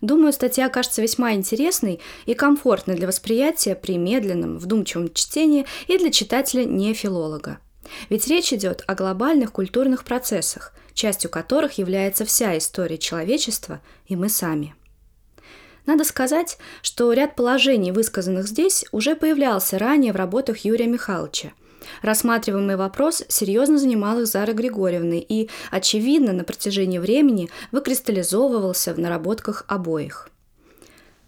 Думаю, 0.00 0.32
статья 0.32 0.66
окажется 0.66 1.02
весьма 1.02 1.32
интересной 1.32 2.00
и 2.26 2.34
комфортной 2.34 2.96
для 2.96 3.06
восприятия 3.06 3.74
при 3.74 3.96
медленном, 3.96 4.58
вдумчивом 4.58 5.12
чтении 5.12 5.66
и 5.86 5.98
для 5.98 6.10
читателя 6.10 6.64
не 6.64 6.92
филолога. 6.92 7.58
Ведь 8.08 8.26
речь 8.28 8.52
идет 8.52 8.82
о 8.86 8.94
глобальных 8.94 9.52
культурных 9.52 10.04
процессах, 10.04 10.72
частью 10.94 11.30
которых 11.30 11.78
является 11.78 12.24
вся 12.24 12.56
история 12.56 12.98
человечества 12.98 13.80
и 14.06 14.16
мы 14.16 14.28
сами– 14.28 14.74
надо 15.86 16.02
сказать, 16.02 16.58
что 16.82 17.12
ряд 17.12 17.36
положений, 17.36 17.92
высказанных 17.92 18.48
здесь, 18.48 18.84
уже 18.90 19.14
появлялся 19.14 19.78
ранее 19.78 20.12
в 20.12 20.16
работах 20.16 20.58
Юрия 20.58 20.86
Михайловича. 20.86 21.52
Рассматриваемый 22.02 22.76
вопрос 22.76 23.22
серьезно 23.28 23.78
занимал 23.78 24.20
их 24.20 24.26
Зара 24.26 24.52
Григорьевны 24.52 25.24
и, 25.26 25.48
очевидно, 25.70 26.32
на 26.32 26.42
протяжении 26.42 26.98
времени 26.98 27.48
выкристаллизовывался 27.70 28.92
в 28.92 28.98
наработках 28.98 29.64
обоих. 29.68 30.28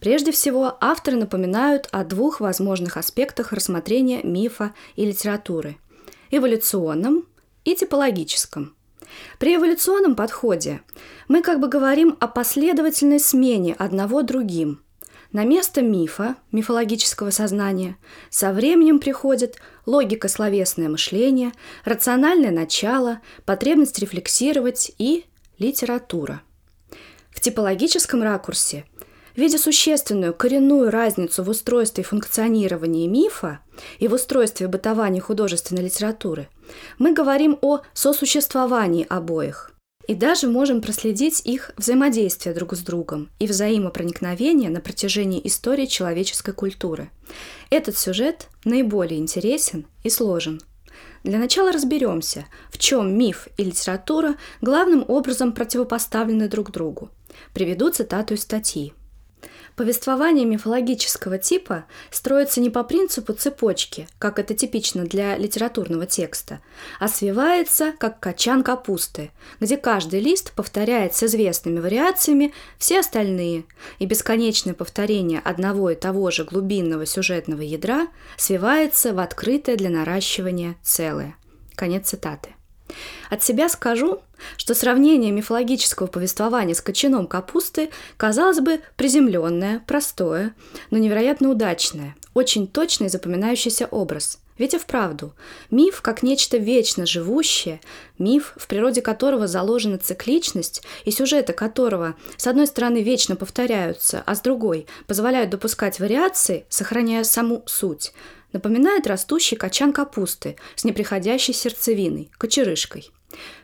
Прежде 0.01 0.33
всего, 0.33 0.77
авторы 0.81 1.17
напоминают 1.17 1.89
о 1.93 2.05
двух 2.05 2.41
возможных 2.41 2.97
аспектах 2.97 3.53
рассмотрения 3.53 4.23
мифа 4.25 4.75
и 4.97 5.05
литературы– 5.05 5.77
эволюционном 6.31 7.27
и 7.65 7.75
типологическом– 7.75 8.75
при 9.39 9.57
эволюционном 9.57 10.15
подходе 10.15 10.81
мы 11.29 11.43
как 11.43 11.61
бы 11.61 11.69
говорим 11.69 12.17
о 12.21 12.29
последовательной 12.29 13.21
смене 13.21 13.75
одного 13.75 14.23
другим. 14.23 14.83
На 15.31 15.45
место 15.45 15.83
мифа, 15.83 16.37
мифологического 16.53 17.31
сознания, 17.31 17.97
со 18.31 18.53
временем 18.53 18.99
приходит 18.99 19.57
логика 19.85 20.27
словесное 20.29 20.89
мышление, 20.89 21.53
рациональное 21.85 22.51
начало, 22.51 23.21
потребность 23.45 23.99
рефлексировать 23.99 24.91
и 24.97 25.27
литература. 25.59 26.41
В 27.31 27.41
типологическом 27.41 28.23
ракурсе– 28.23 28.85
Видя 29.39 29.57
существенную 29.57 30.35
коренную 30.35 30.91
разницу 30.91 31.45
в 31.45 31.49
устройстве 31.49 32.03
и 32.03 32.05
функционировании 32.05 33.07
мифа 33.07 33.61
и 34.01 34.09
в 34.09 34.15
устройстве 34.15 34.67
бытования 34.67 35.21
художественной 35.21 35.85
литературы, 35.85 36.49
мы 36.99 37.13
говорим 37.13 37.57
о 37.63 37.83
сосуществовании 37.93 39.07
обоих 39.09 39.71
и 40.09 40.17
даже 40.17 40.49
можем 40.49 40.81
проследить 40.81 41.41
их 41.45 41.71
взаимодействие 41.77 42.53
друг 42.53 42.75
с 42.75 42.81
другом 42.81 43.31
и 43.39 43.47
взаимопроникновение 43.47 44.71
на 44.71 44.81
протяжении 44.81 45.47
истории 45.47 45.87
человеческой 45.87 46.53
культуры. 46.53 47.09
Этот 47.71 47.97
сюжет 47.97 48.49
наиболее 48.65 49.21
интересен 49.21 49.87
и 50.03 50.11
сложен. 50.11 50.61
Для 51.23 51.39
начала 51.39 51.71
разберемся, 51.71 52.47
в 52.73 52.79
чем 52.79 53.17
миф 53.17 53.47
и 53.57 53.63
литература 53.63 54.35
главным 54.61 55.05
образом 55.07 55.53
противопоставлены 55.53 56.49
друг 56.49 56.73
другу. 56.73 57.11
Приведу 57.55 57.91
цитату 57.91 58.35
из 58.35 58.43
статьи. 58.43 58.95
Повествование 59.79 60.45
мифологического 60.45 61.39
типа 61.39 61.85
строится 62.11 62.61
не 62.61 62.69
по 62.69 62.83
принципу 62.83 63.33
цепочки, 63.33 64.09
как 64.19 64.41
это 64.41 64.53
типично 64.53 65.05
для 65.05 65.39
литературного 65.39 66.05
текста, 66.05 66.59
а 66.99 67.07
свивается, 67.07 67.93
как 67.97 68.19
качан 68.19 68.65
капусты, 68.65 69.31
где 69.61 69.77
каждый 69.77 70.19
лист 70.19 70.51
повторяет 70.51 71.15
с 71.15 71.23
известными 71.23 71.79
вариациями 71.79 72.53
все 72.77 72.99
остальные, 72.99 73.67
и 74.01 74.07
бесконечное 74.07 74.75
повторение 74.75 75.39
одного 75.45 75.91
и 75.91 75.95
того 75.95 76.33
же 76.33 76.43
глубинного 76.43 77.07
сюжетного 77.07 77.63
ядра 77.63 78.09
свивается 78.37 79.15
в 79.15 79.21
открытое 79.21 79.77
для 79.77 79.91
наращивания 79.91 80.75
целое. 80.83 81.37
Конец 81.77 82.09
цитаты. 82.09 82.58
От 83.31 83.43
себя 83.43 83.69
скажу, 83.69 84.21
что 84.57 84.75
сравнение 84.75 85.31
мифологического 85.31 86.07
повествования 86.07 86.75
с 86.75 86.81
кочаном 86.81 87.27
капусты 87.27 87.91
казалось 88.17 88.61
бы 88.61 88.81
приземленное, 88.97 89.83
простое, 89.87 90.55
но 90.91 90.99
невероятно 90.99 91.51
удачное, 91.51 92.17
очень 92.35 92.67
точный 92.67 93.09
запоминающийся 93.09 93.87
образ. 93.87 94.39
Ведь 94.59 94.75
и 94.75 94.79
вправду, 94.79 95.35
миф 95.71 96.03
как 96.03 96.25
нечто 96.25 96.57
вечно 96.57 97.07
живущее, 97.07 97.81
миф, 98.19 98.55
в 98.57 98.67
природе 98.67 99.03
которого 99.03 99.47
заложена 99.47 99.99
цикличность 99.99 100.83
и 101.05 101.13
сюжеты 101.13 101.53
которого, 101.53 102.17
с 102.37 102.47
одной 102.49 102.67
стороны, 102.67 103.01
вечно 103.01 103.37
повторяются, 103.37 104.23
а 104.27 104.35
с 104.35 104.41
другой 104.41 104.89
позволяют 105.07 105.51
допускать 105.51 106.01
вариации, 106.01 106.67
сохраняя 106.69 107.23
саму 107.23 107.63
суть– 107.67 108.13
напоминает 108.53 109.07
растущий 109.07 109.57
качан 109.57 109.93
капусты 109.93 110.57
с 110.75 110.85
неприходящей 110.85 111.55
сердцевиной, 111.55 112.31
кочерышкой. 112.39 113.11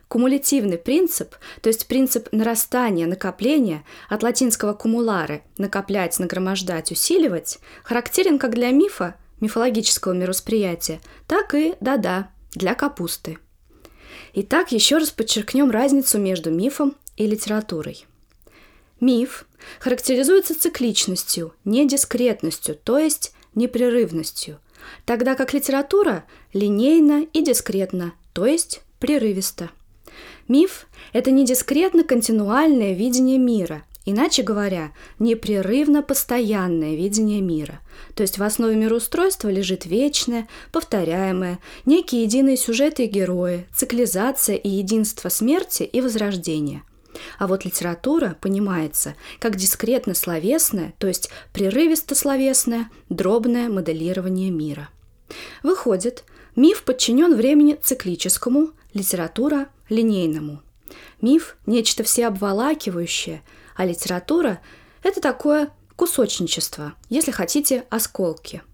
Кумулятивный 0.09 0.79
принцип, 0.79 1.35
то 1.63 1.69
есть 1.69 1.87
принцип 1.87 2.29
нарастания, 2.31 3.07
накопления, 3.07 3.85
от 4.09 4.23
латинского 4.23 4.75
кумуларе– 4.75 5.43
накоплять, 5.59 6.19
нагромождать, 6.19 6.93
усиливать, 6.93 7.59
характерен 7.83 8.39
как 8.39 8.55
для 8.55 8.71
мифа, 8.71 9.17
мифологического 9.41 10.13
миросприятия, 10.13 11.01
так 11.27 11.55
и, 11.55 11.75
да-да, 11.81 12.31
для 12.53 12.75
капусты. 12.75 13.39
Итак, 14.35 14.73
еще 14.73 14.99
раз 14.99 15.11
подчеркнем 15.11 15.71
разницу 15.71 16.19
между 16.19 16.51
мифом 16.51 16.97
и 17.17 17.27
литературой. 17.27 18.07
Миф 19.01 19.47
характеризуется 19.81 20.59
цикличностью, 20.59 21.55
недискретностью, 21.65 22.77
то 22.77 22.99
есть 22.99 23.33
непрерывностью, 23.55 24.61
тогда 25.05 25.35
как 25.35 25.53
литература 25.53 26.25
линейна 26.53 27.27
и 27.33 27.43
дискретна, 27.43 28.13
то 28.33 28.47
есть 28.47 28.83
прерывисто. 28.99 29.71
Миф– 30.49 30.87
это 31.13 31.31
не 31.31 31.45
дискретно-континуальное 31.45 32.93
видение 32.93 33.39
мира, 33.39 33.85
иначе 34.05 34.43
говоря, 34.43 34.93
непрерывно 35.19 36.03
постоянное 36.03 36.95
видение 36.95 37.41
мира. 37.41 37.81
То 38.15 38.23
есть 38.23 38.39
в 38.39 38.43
основе 38.43 38.77
мироустройства 38.77 39.49
лежит 39.49 39.87
вечное, 39.87 40.47
повторяемое, 40.73 41.59
некие 41.87 42.23
единые 42.23 42.57
сюжеты 42.57 43.05
и 43.05 43.09
герои, 43.09 43.67
циклизация 43.75 44.57
и 44.57 44.69
единство 44.69 45.29
смерти 45.29 45.83
и 45.83 46.01
возрождения– 46.01 46.83
а 47.39 47.47
вот 47.47 47.65
литература 47.65 48.37
понимается 48.41 49.15
как 49.39 49.57
дискретно-словесное, 49.57 50.95
то 50.99 51.07
есть 51.07 51.31
прерывисто-словесное, 51.53 52.91
дробное 53.09 53.69
моделирование 53.69 54.51
мира. 54.51 54.89
Выходит, 55.63 56.25
миф 56.57 56.85
подчинен 56.85 57.35
времени 57.35 57.79
циклическому, 57.81 58.71
литература– 58.93 59.69
линейному. 59.89 60.63
Миф– 61.21 61.57
нечто 61.67 62.05
всеобволакивающее, 62.05 63.43
а 63.77 63.85
литература– 63.85 64.61
это 65.03 65.21
такое 65.21 65.71
кусочничество, 65.97 66.95
если 67.09 67.31
хотите, 67.31 67.85
осколки– 67.91 68.63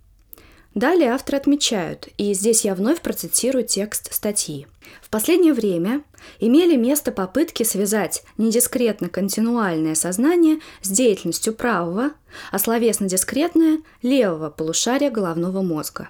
Далее 0.74 1.10
авторы 1.10 1.38
отмечают, 1.38 2.08
и 2.16 2.32
здесь 2.32 2.64
я 2.64 2.76
вновь 2.76 3.00
процитирую 3.00 3.64
текст 3.64 4.12
статьи. 4.14 4.68
В 5.02 5.10
последнее 5.10 5.52
время 5.52 6.04
имели 6.38 6.76
место 6.76 7.10
попытки 7.10 7.64
связать 7.64 8.22
недискретно-континуальное 8.38 9.96
сознание 9.96 10.60
с 10.80 10.88
деятельностью 10.88 11.54
правого, 11.54 12.12
а 12.52 12.58
словесно-дискретное– 12.60 13.80
левого 14.02 14.50
полушария 14.50 15.10
головного 15.10 15.60
мозга. 15.62 16.08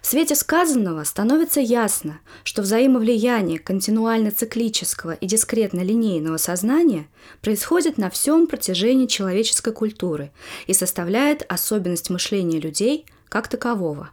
В 0.00 0.06
свете 0.06 0.34
сказанного 0.34 1.04
становится 1.04 1.60
ясно, 1.60 2.20
что 2.42 2.62
взаимовлияние 2.62 3.58
континуально-циклического 3.58 5.12
и 5.12 5.26
дискретно-линейного 5.26 6.36
сознания 6.36 7.08
происходит 7.42 7.98
на 7.98 8.08
всем 8.08 8.46
протяжении 8.46 9.06
человеческой 9.06 9.72
культуры 9.72 10.32
и 10.66 10.72
составляет 10.72 11.44
особенность 11.48 12.08
мышления 12.08 12.60
людей 12.60 13.06
как 13.34 13.48
такового. 13.48 14.10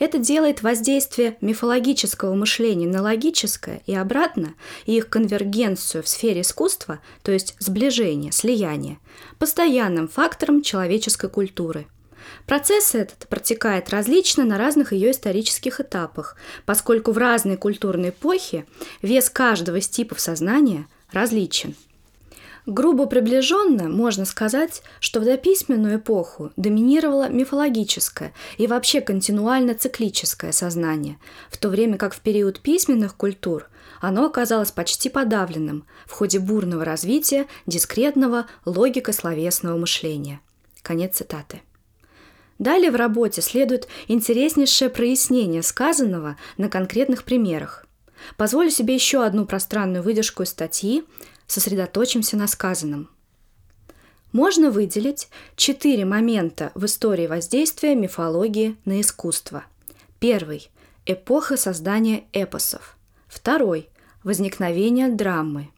Это 0.00 0.18
делает 0.18 0.62
воздействие 0.62 1.36
мифологического 1.40 2.34
мышления 2.34 2.88
на 2.88 3.02
логическое 3.02 3.82
и 3.86 3.94
обратно, 3.94 4.54
и 4.84 4.96
их 4.96 5.08
конвергенцию 5.08 6.02
в 6.02 6.08
сфере 6.08 6.40
искусства, 6.40 6.98
то 7.22 7.30
есть 7.30 7.54
сближение, 7.60 8.32
слияние, 8.32 8.98
постоянным 9.38 10.08
фактором 10.08 10.62
человеческой 10.62 11.30
культуры. 11.30 11.86
Процесс 12.46 12.96
этот 12.96 13.28
протекает 13.28 13.90
различно 13.90 14.44
на 14.44 14.58
разных 14.58 14.92
ее 14.92 15.12
исторических 15.12 15.78
этапах, 15.78 16.34
поскольку 16.66 17.12
в 17.12 17.18
разные 17.18 17.56
культурные 17.56 18.10
эпохи 18.10 18.66
вес 19.02 19.30
каждого 19.30 19.76
из 19.76 19.88
типов 19.88 20.18
сознания 20.18 20.88
различен. 21.12 21.76
Грубо 22.68 23.06
приближенно 23.06 23.88
можно 23.88 24.26
сказать, 24.26 24.82
что 25.00 25.20
в 25.20 25.24
дописьменную 25.24 25.96
эпоху 25.96 26.52
доминировало 26.58 27.30
мифологическое 27.30 28.34
и 28.58 28.66
вообще 28.66 29.00
континуально-циклическое 29.00 30.52
сознание, 30.52 31.16
в 31.48 31.56
то 31.56 31.70
время 31.70 31.96
как 31.96 32.12
в 32.12 32.20
период 32.20 32.60
письменных 32.60 33.16
культур 33.16 33.70
оно 34.02 34.26
оказалось 34.26 34.70
почти 34.70 35.08
подавленным 35.08 35.86
в 36.04 36.12
ходе 36.12 36.40
бурного 36.40 36.84
развития 36.84 37.46
дискретного 37.64 38.44
логико-словесного 38.66 39.78
мышления. 39.78 40.42
Конец 40.82 41.16
цитаты. 41.16 41.62
Далее 42.58 42.90
в 42.90 42.96
работе 42.96 43.40
следует 43.40 43.88
интереснейшее 44.08 44.90
прояснение 44.90 45.62
сказанного 45.62 46.36
на 46.58 46.68
конкретных 46.68 47.24
примерах. 47.24 47.86
Позволю 48.36 48.68
себе 48.68 48.94
еще 48.94 49.24
одну 49.24 49.46
пространную 49.46 50.02
выдержку 50.02 50.42
из 50.42 50.50
статьи, 50.50 51.04
сосредоточимся 51.48 52.36
на 52.36 52.46
сказанном. 52.46 53.10
Можно 54.30 54.70
выделить 54.70 55.28
четыре 55.56 56.04
момента 56.04 56.70
в 56.74 56.84
истории 56.84 57.26
воздействия 57.26 57.94
мифологии 57.94 58.76
на 58.84 59.00
искусство. 59.00 59.64
Первый– 60.20 60.70
эпоха 61.06 61.56
создания 61.56 62.24
эпосов. 62.32 62.96
Второй– 63.26 63.88
возникновение 64.22 65.08
драмы. 65.08 65.70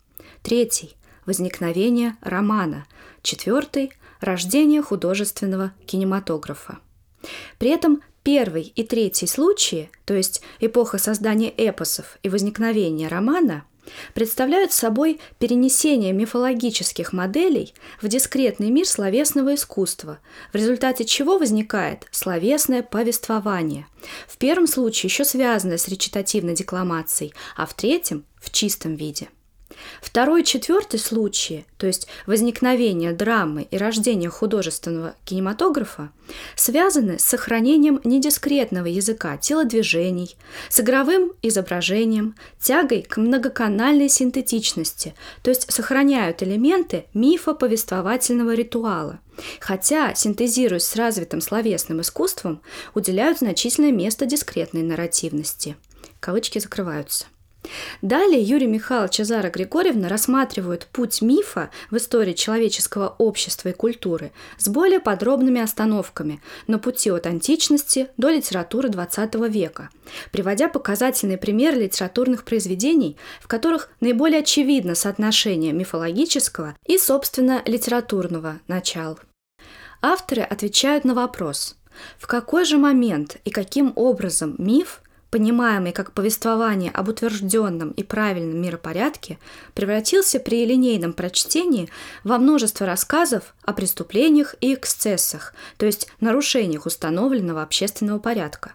Третий– 0.42 0.96
возникновение 1.26 2.16
романа. 2.20 2.86
Четвертый– 3.22 3.92
рождение 4.20 4.82
художественного 4.82 5.72
кинематографа. 5.86 6.78
При 7.58 7.70
этом 7.70 8.02
первый 8.24 8.62
и 8.62 8.82
третий 8.82 9.26
случаи, 9.26 9.90
то 10.04 10.14
есть 10.14 10.42
эпоха 10.58 10.98
создания 10.98 11.50
эпосов 11.50 12.18
и 12.22 12.28
возникновения 12.28 13.08
романа, 13.08 13.64
представляют 14.14 14.72
собой 14.72 15.20
перенесение 15.38 16.12
мифологических 16.12 17.12
моделей 17.12 17.74
в 18.00 18.08
дискретный 18.08 18.70
мир 18.70 18.86
словесного 18.86 19.54
искусства, 19.54 20.18
в 20.52 20.56
результате 20.56 21.04
чего 21.04 21.38
возникает 21.38 22.06
словесное 22.10 22.82
повествование. 22.82 23.86
В 24.28 24.36
первом 24.38 24.66
случае 24.66 25.08
еще 25.08 25.24
связанное 25.24 25.78
с 25.78 25.88
речитативной 25.88 26.54
декламацией, 26.54 27.34
а 27.56 27.66
в 27.66 27.74
третьем– 27.74 28.24
в 28.40 28.50
чистом 28.50 28.96
виде– 28.96 29.28
Второй 30.00 30.44
четвертый 30.44 30.98
случаи, 30.98 31.66
то 31.76 31.86
есть 31.86 32.06
возникновение 32.26 33.12
драмы 33.12 33.66
и 33.70 33.76
рождение 33.76 34.30
художественного 34.30 35.14
кинематографа, 35.24 36.10
связаны 36.56 37.18
с 37.18 37.24
сохранением 37.24 38.00
недискретного 38.04 38.86
языка 38.86 39.36
телодвижений, 39.36 40.36
с 40.68 40.80
игровым 40.80 41.32
изображением, 41.42 42.34
тягой 42.60 43.02
к 43.02 43.16
многоканальной 43.16 44.08
синтетичности, 44.08 45.14
то 45.42 45.50
есть 45.50 45.70
сохраняют 45.70 46.42
элементы 46.42 47.06
мифа 47.14 47.54
повествовательного 47.54 48.54
ритуала, 48.54 49.20
хотя, 49.60 50.14
синтезируясь 50.14 50.84
с 50.84 50.96
развитым 50.96 51.40
словесным 51.40 52.00
искусством, 52.00 52.62
уделяют 52.94 53.38
значительное 53.38 53.92
место 53.92 54.26
дискретной 54.26 54.82
нарративности. 54.82 55.76
Кавычки 56.20 56.58
закрываются– 56.58 57.26
Далее 58.02 58.40
Юрий 58.40 58.66
Михайлович 58.66 59.20
и 59.20 59.24
Зара 59.24 59.50
Григорьевна 59.50 60.08
рассматривают 60.08 60.86
путь 60.86 61.20
мифа 61.20 61.70
в 61.90 61.96
истории 61.96 62.32
человеческого 62.32 63.14
общества 63.18 63.68
и 63.68 63.72
культуры 63.72 64.32
с 64.56 64.68
более 64.68 65.00
подробными 65.00 65.60
остановками 65.60 66.40
на 66.66 66.78
пути 66.78 67.10
от 67.10 67.26
античности 67.26 68.08
до 68.16 68.30
литературы 68.30 68.88
XX 68.88 69.48
века, 69.48 69.90
приводя 70.32 70.68
показательные 70.68 71.36
примеры 71.36 71.82
литературных 71.82 72.44
произведений, 72.44 73.18
в 73.40 73.48
которых 73.48 73.90
наиболее 74.00 74.40
очевидно 74.40 74.94
соотношение 74.94 75.72
мифологического 75.72 76.76
и, 76.86 76.96
собственно, 76.96 77.62
литературного 77.66 78.60
начал. 78.68 79.18
Авторы 80.00 80.40
отвечают 80.40 81.04
на 81.04 81.12
вопрос, 81.12 81.76
в 82.18 82.26
какой 82.26 82.64
же 82.64 82.78
момент 82.78 83.36
и 83.44 83.50
каким 83.50 83.92
образом 83.96 84.54
миф– 84.56 85.02
понимаемый 85.30 85.92
как 85.92 86.12
повествование 86.12 86.90
об 86.90 87.08
утвержденном 87.08 87.90
и 87.92 88.02
правильном 88.02 88.60
миропорядке, 88.60 89.38
превратился 89.74 90.40
при 90.40 90.64
линейном 90.66 91.12
прочтении 91.12 91.88
во 92.24 92.38
множество 92.38 92.86
рассказов 92.86 93.54
о 93.62 93.72
преступлениях 93.72 94.56
и 94.60 94.74
эксцессах, 94.74 95.54
то 95.76 95.86
есть 95.86 96.08
нарушениях 96.20 96.86
установленного 96.86 97.62
общественного 97.62 98.18
порядка. 98.18 98.72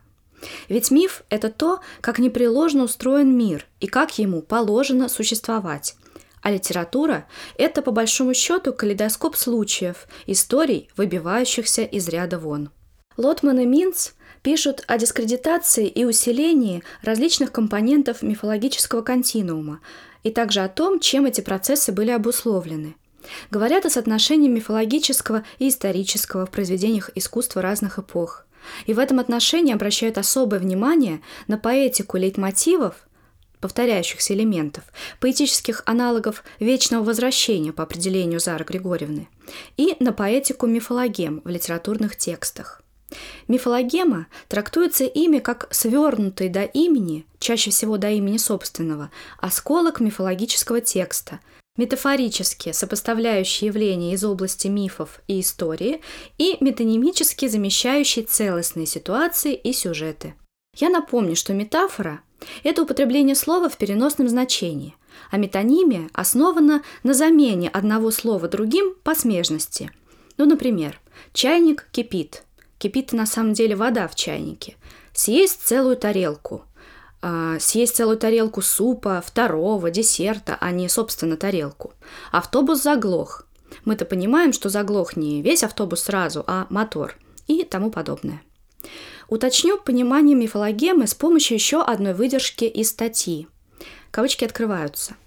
Ведь 0.70 0.92
миф– 0.92 1.24
это 1.30 1.50
то, 1.50 1.80
как 2.02 2.20
непреложно 2.20 2.84
устроен 2.84 3.36
мир 3.36 3.66
и 3.80 3.88
как 3.88 4.18
ему 4.18 4.42
положено 4.42 5.10
существовать. 5.10 5.96
А 6.42 6.52
литература– 6.52 7.26
это, 7.58 7.82
по 7.82 7.92
большому 7.92 8.34
счету, 8.36 8.72
калейдоскоп 8.72 9.36
случаев, 9.36 10.08
историй, 10.28 10.90
выбивающихся 10.96 11.82
из 11.82 12.08
ряда 12.08 12.38
вон. 12.38 12.70
Лотман 13.18 13.60
и 13.60 13.66
Минц 13.66 14.12
пишут 14.46 14.84
о 14.86 15.00
дискредитации 15.00 15.88
и 15.88 16.06
усилении 16.06 16.84
различных 17.02 17.52
компонентов 17.52 18.22
мифологического 18.22 19.02
континуума 19.02 19.80
и 20.22 20.30
также 20.30 20.60
о 20.60 20.70
том, 20.70 21.00
чем 21.00 21.26
эти 21.26 21.42
процессы 21.42 21.92
были 21.92 22.12
обусловлены. 22.12 22.96
Говорят 23.50 23.88
о 23.88 23.90
соотношении 23.90 24.48
мифологического 24.48 25.44
и 25.58 25.70
исторического 25.70 26.46
в 26.46 26.52
произведениях 26.52 27.10
искусства 27.16 27.64
разных 27.64 27.98
эпох. 27.98 28.46
И 28.86 28.94
в 28.94 29.00
этом 29.00 29.20
отношении 29.20 29.74
обращают 29.74 30.20
особое 30.20 30.60
внимание 30.60 31.22
на 31.48 31.58
поэтику 31.58 32.18
лейтмотивов, 32.18 33.08
повторяющихся 33.60 34.36
элементов, 34.36 34.84
поэтических 35.20 35.82
аналогов 35.88 36.44
вечного 36.60 37.04
возвращения 37.04 37.74
по 37.74 37.82
определению 37.82 38.40
Зары 38.40 38.64
Григорьевны, 38.64 39.28
и 39.76 39.96
на 40.00 40.14
поэтику 40.14 40.68
мифологем 40.68 41.42
в 41.44 41.50
литературных 41.50 42.16
текстах. 42.16 42.84
Мифологема 43.48 44.28
трактуется 44.48 45.06
ими 45.06 45.40
как 45.40 45.68
свернутый 45.72 46.50
до 46.50 46.64
имени, 46.64 47.26
чаще 47.40 47.70
всего 47.70 47.98
до 47.98 48.10
имени 48.10 48.38
собственного, 48.38 49.12
осколок 49.40 50.00
мифологического 50.00 50.82
текста, 50.82 51.40
метафорически 51.78 52.72
сопоставляющий 52.72 53.68
явления 53.68 54.14
из 54.14 54.24
области 54.24 54.68
мифов 54.68 55.22
и 55.28 55.42
истории 55.42 56.02
и 56.38 56.58
метанимически 56.60 57.48
замещающий 57.48 58.24
целостные 58.24 58.86
ситуации 58.86 59.54
и 59.54 59.74
сюжеты. 59.74 60.34
Я 60.76 60.90
напомню, 60.90 61.36
что 61.36 61.54
метафора– 61.54 62.22
это 62.64 62.84
употребление 62.84 63.36
слова 63.36 63.70
в 63.70 63.78
переносном 63.78 64.28
значении, 64.28 64.96
а 65.32 65.38
метонимия 65.38 66.10
основана 66.14 66.82
на 67.04 67.14
замене 67.14 67.70
одного 67.70 68.12
слова 68.12 68.48
другим 68.48 68.96
по 69.04 69.16
смежности. 69.16 69.92
Ну, 70.38 70.46
например, 70.46 71.00
чайник 71.34 71.88
кипит– 71.92 72.44
кипит 72.86 73.14
на 73.14 73.26
самом 73.26 73.54
деле 73.54 73.76
вода 73.76 74.08
в 74.08 74.14
чайнике. 74.14 74.76
Съесть 75.12 75.62
целую 75.64 75.98
тарелку. 75.98 76.66
А, 77.20 77.58
съесть 77.60 77.96
целую 77.96 78.18
тарелку 78.18 78.62
супа, 78.62 79.24
второго, 79.26 79.90
десерта, 79.90 80.56
а 80.62 80.70
не, 80.70 80.88
собственно, 80.88 81.36
тарелку. 81.36 81.94
Автобус 82.32 82.84
заглох. 82.84 83.48
Мы-то 83.86 84.06
понимаем, 84.06 84.54
что 84.54 84.70
заглох 84.70 85.16
не 85.16 85.42
весь 85.42 85.64
автобус 85.64 86.04
сразу, 86.04 86.44
а 86.46 86.68
мотор 86.70 87.16
и 87.48 87.64
тому 87.64 87.90
подобное. 87.90 88.44
Уточню 89.30 89.80
понимание 89.80 90.36
мифологемы 90.36 91.08
с 91.08 91.16
помощью 91.16 91.56
еще 91.56 91.82
одной 91.82 92.14
выдержки 92.14 92.66
из 92.66 92.92
статьи. 92.92 93.48
Кавычки 94.12 94.46
открываются– 94.46 95.16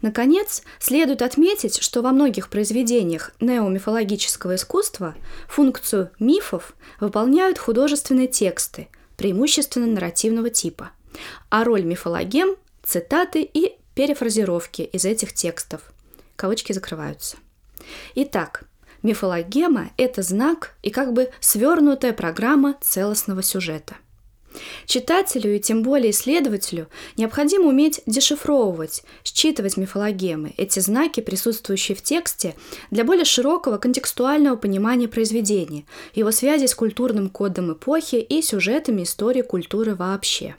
Наконец, 0.00 0.62
следует 0.78 1.22
отметить, 1.22 1.82
что 1.82 2.02
во 2.02 2.12
многих 2.12 2.48
произведениях 2.48 3.32
неомифологического 3.40 4.56
искусства 4.56 5.14
функцию 5.48 6.10
мифов 6.18 6.74
выполняют 7.00 7.58
художественные 7.58 8.28
тексты, 8.28 8.88
преимущественно 9.16 9.86
нарративного 9.86 10.50
типа, 10.50 10.90
а 11.50 11.64
роль 11.64 11.82
мифологем– 11.82 12.56
цитаты 12.82 13.42
и 13.42 13.76
перефразировки 13.94 14.82
из 14.82 15.04
этих 15.04 15.32
текстов. 15.32 15.92
Кавычки 16.36 16.72
закрываются. 16.72 17.36
Итак, 18.14 18.64
мифологема– 19.02 19.90
это 19.96 20.22
знак 20.22 20.74
и 20.82 20.90
как 20.90 21.12
бы 21.12 21.30
свернутая 21.40 22.12
программа 22.12 22.76
целостного 22.80 23.42
сюжета– 23.42 23.96
Читателю 24.86 25.54
и 25.54 25.60
тем 25.60 25.82
более 25.82 26.10
исследователю 26.10 26.88
необходимо 27.16 27.68
уметь 27.68 28.00
дешифровывать, 28.06 29.02
считывать 29.24 29.76
мифологемы, 29.76 30.54
эти 30.56 30.80
знаки, 30.80 31.20
присутствующие 31.20 31.96
в 31.96 32.02
тексте, 32.02 32.54
для 32.90 33.04
более 33.04 33.24
широкого 33.24 33.78
контекстуального 33.78 34.56
понимания 34.56 35.08
произведения, 35.08 35.84
его 36.14 36.30
связи 36.30 36.66
с 36.66 36.74
культурным 36.74 37.28
кодом 37.28 37.72
эпохи 37.72 38.16
и 38.16 38.42
сюжетами 38.42 39.02
истории 39.02 39.42
культуры 39.42 39.94
вообще. 39.94 40.54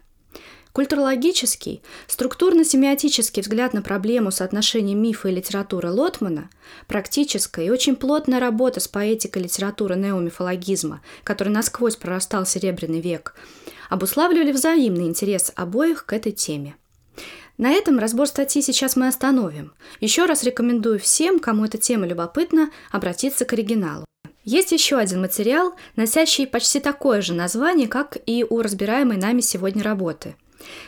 Культурологический, 0.74 1.84
структурно-семиотический 2.08 3.44
взгляд 3.44 3.74
на 3.74 3.84
проблему 3.84 4.32
соотношения 4.32 4.96
мифа 4.96 5.30
и 5.30 5.36
литературы 5.36 5.92
Лотмана, 5.92 6.50
практическая 6.88 7.68
и 7.68 7.70
очень 7.70 7.96
плотная 7.96 8.40
работа 8.40 8.80
с 8.80 8.88
поэтикой 8.88 9.44
литературы 9.44 9.96
неомифологизма, 9.96 11.02
который 11.24 11.50
насквозь 11.50 11.96
прорастал 11.96 12.48
Серебряный 12.48 13.02
век, 13.02 13.36
обуславливали 13.94 14.52
взаимный 14.52 15.06
интерес 15.06 15.52
обоих 15.56 16.08
к 16.08 16.14
этой 16.14 16.32
теме. 16.32 16.76
На 17.60 17.72
этом 17.74 18.00
разбор 18.00 18.26
статьи 18.26 18.64
сейчас 18.64 18.96
мы 18.96 19.08
остановим. 19.08 19.74
Еще 20.00 20.26
раз 20.26 20.44
рекомендую 20.44 21.00
всем, 21.00 21.40
кому 21.40 21.66
эта 21.66 21.78
тема 21.78 22.08
любопытна, 22.08 22.72
обратиться 22.90 23.46
к 23.46 23.54
оригиналу. 23.54 24.06
Есть 24.44 24.72
еще 24.72 24.98
один 24.98 25.22
материал, 25.22 25.76
носящий 25.96 26.48
почти 26.48 26.80
такое 26.80 27.22
же 27.22 27.34
название, 27.34 27.88
как 27.88 28.18
и 28.26 28.44
у 28.50 28.64
разбираемой 28.64 29.18
нами 29.18 29.42
сегодня 29.42 29.84
работы. 29.84 30.36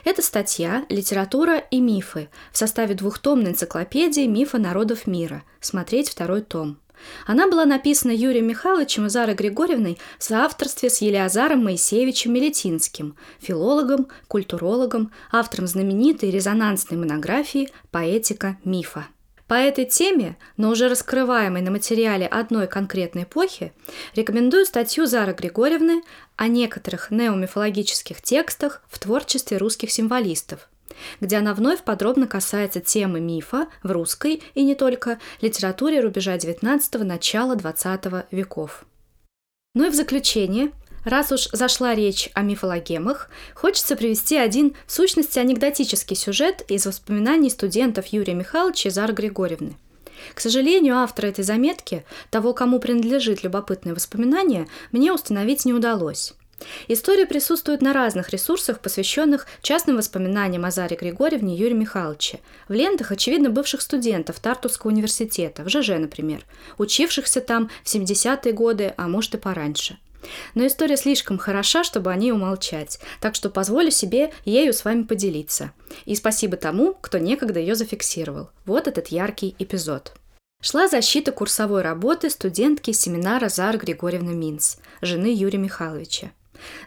Это 0.03 0.23
статья 0.23 0.83
«Литература 0.89 1.59
и 1.59 1.79
мифы» 1.79 2.29
в 2.51 2.57
составе 2.57 2.95
двухтомной 2.95 3.51
энциклопедии 3.51 4.25
«Мифа 4.25 4.57
народов 4.57 5.05
мира». 5.05 5.43
Смотреть 5.59 6.09
второй 6.09 6.41
том. 6.41 6.79
Она 7.25 7.47
была 7.47 7.65
написана 7.65 8.11
Юрием 8.11 8.47
Михайловичем 8.47 9.05
и 9.05 9.09
Зарой 9.09 9.35
Григорьевной 9.35 9.97
в 10.19 10.23
соавторстве 10.23 10.89
с 10.89 10.99
Елиазаром 10.99 11.63
Моисеевичем 11.63 12.33
Мелетинским, 12.33 13.15
филологом, 13.39 14.07
культурологом, 14.27 15.11
автором 15.31 15.67
знаменитой 15.67 16.31
резонансной 16.31 16.97
монографии 16.97 17.69
«Поэтика 17.91 18.57
мифа». 18.63 19.05
По 19.47 19.53
этой 19.53 19.85
теме, 19.85 20.37
но 20.57 20.71
уже 20.71 20.89
раскрываемой 20.89 21.61
на 21.61 21.69
материале 21.69 22.25
одной 22.25 22.65
конкретной 22.65 23.23
эпохи, 23.23 23.73
рекомендую 24.15 24.65
статью 24.65 25.05
Зары 25.05 25.33
Григорьевны 25.33 26.01
о 26.35 26.47
некоторых 26.47 27.11
неомифологических 27.11 28.23
текстах 28.23 28.81
в 28.89 28.97
творчестве 28.97 29.57
русских 29.57 29.91
символистов, 29.91 30.67
где 31.19 31.37
она 31.37 31.53
вновь 31.53 31.83
подробно 31.83 32.27
касается 32.27 32.79
темы 32.79 33.19
мифа 33.19 33.67
в 33.83 33.91
русской 33.91 34.41
и 34.53 34.63
не 34.63 34.75
только 34.75 35.19
литературе 35.41 35.99
рубежа 35.99 36.35
XIX– 36.35 37.03
начала 37.03 37.55
XX 37.55 38.25
веков. 38.31 38.85
Ну 39.73 39.85
и 39.85 39.89
в 39.89 39.95
заключение– 39.95 40.71
Раз 41.05 41.31
уж 41.31 41.49
зашла 41.51 41.93
речь 41.93 42.31
о 42.33 42.41
мифологемах, 42.41 43.29
хочется 43.53 43.95
привести 43.95 44.37
один 44.37 44.75
в 44.87 44.91
сущности 44.91 45.37
анекдотический 45.37 46.15
сюжет 46.15 46.63
из 46.67 46.87
воспоминаний 46.87 47.51
студентов 47.51 48.07
Юрия 48.07 48.33
Михайловича 48.33 48.89
и 48.89 48.91
Зары 48.91 49.13
Григорьевны. 49.13 49.77
К 50.33 50.39
сожалению, 50.39 50.97
автора 50.97 51.27
этой 51.27 51.43
заметки, 51.43 52.03
того, 52.31 52.53
кому 52.53 52.79
принадлежит 52.79 53.43
любопытное 53.43 53.93
воспоминание, 53.93 54.67
мне 54.91 55.13
установить 55.13 55.65
не 55.65 55.73
удалось. 55.73 56.33
История 56.87 57.25
присутствует 57.25 57.81
на 57.81 57.93
разных 57.93 58.29
ресурсах, 58.29 58.79
посвященных 58.79 59.47
частным 59.61 59.97
воспоминаниям 59.97 60.65
о 60.65 60.71
Заре 60.71 60.95
Григорьевне 60.95 61.55
и 61.55 61.59
Юрия 61.59 61.75
Михайловича, 61.75 62.39
в 62.67 62.73
лентах, 62.73 63.11
очевидно, 63.11 63.49
бывших 63.49 63.81
студентов 63.81 64.39
Тартусского 64.39 64.91
университета, 64.91 65.63
в 65.63 65.69
ЖЖ, 65.69 65.89
например, 65.99 66.45
учившихся 66.77 67.41
там 67.41 67.69
в 67.83 67.93
70-е 67.93 68.53
годы, 68.53 68.93
а 68.97 69.07
может 69.07 69.35
и 69.35 69.37
пораньше. 69.37 69.97
Но 70.55 70.65
история 70.65 70.97
слишком 70.97 71.37
хороша, 71.37 71.83
чтобы 71.83 72.11
о 72.11 72.15
ней 72.15 72.31
умолчать, 72.31 72.99
так 73.21 73.35
что 73.35 73.49
позволю 73.49 73.91
себе 73.91 74.31
ею 74.43 74.73
с 74.73 74.83
вами 74.85 75.03
поделиться. 75.03 75.71
И 76.05 76.15
спасибо 76.15 76.57
тому, 76.57 76.95
кто 76.99 77.17
некогда 77.17 77.59
ее 77.59 77.75
зафиксировал. 77.75 78.49
Вот 78.65 78.87
этот 78.87 79.09
яркий 79.09 79.55
эпизод. 79.59 80.13
Шла 80.61 80.87
защита 80.87 81.31
курсовой 81.31 81.83
работы 81.83 82.29
студентки 82.29 82.91
семинара 82.91 83.49
Зары 83.49 83.77
Григорьевны 83.77 84.33
Минц, 84.33 84.77
жены 85.01 85.31
Юрия 85.31 85.59
Михайловича. 85.59 86.31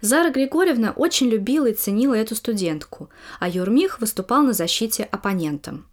Зара 0.01 0.31
Григорьевна 0.31 0.93
очень 0.93 1.29
любила 1.29 1.66
и 1.66 1.75
ценила 1.75 2.14
эту 2.14 2.35
студентку, 2.35 3.11
а 3.41 3.49
Юрмих 3.49 4.01
выступал 4.01 4.43
на 4.43 4.53
защите 4.53 5.05
оппонентам. 5.05 5.87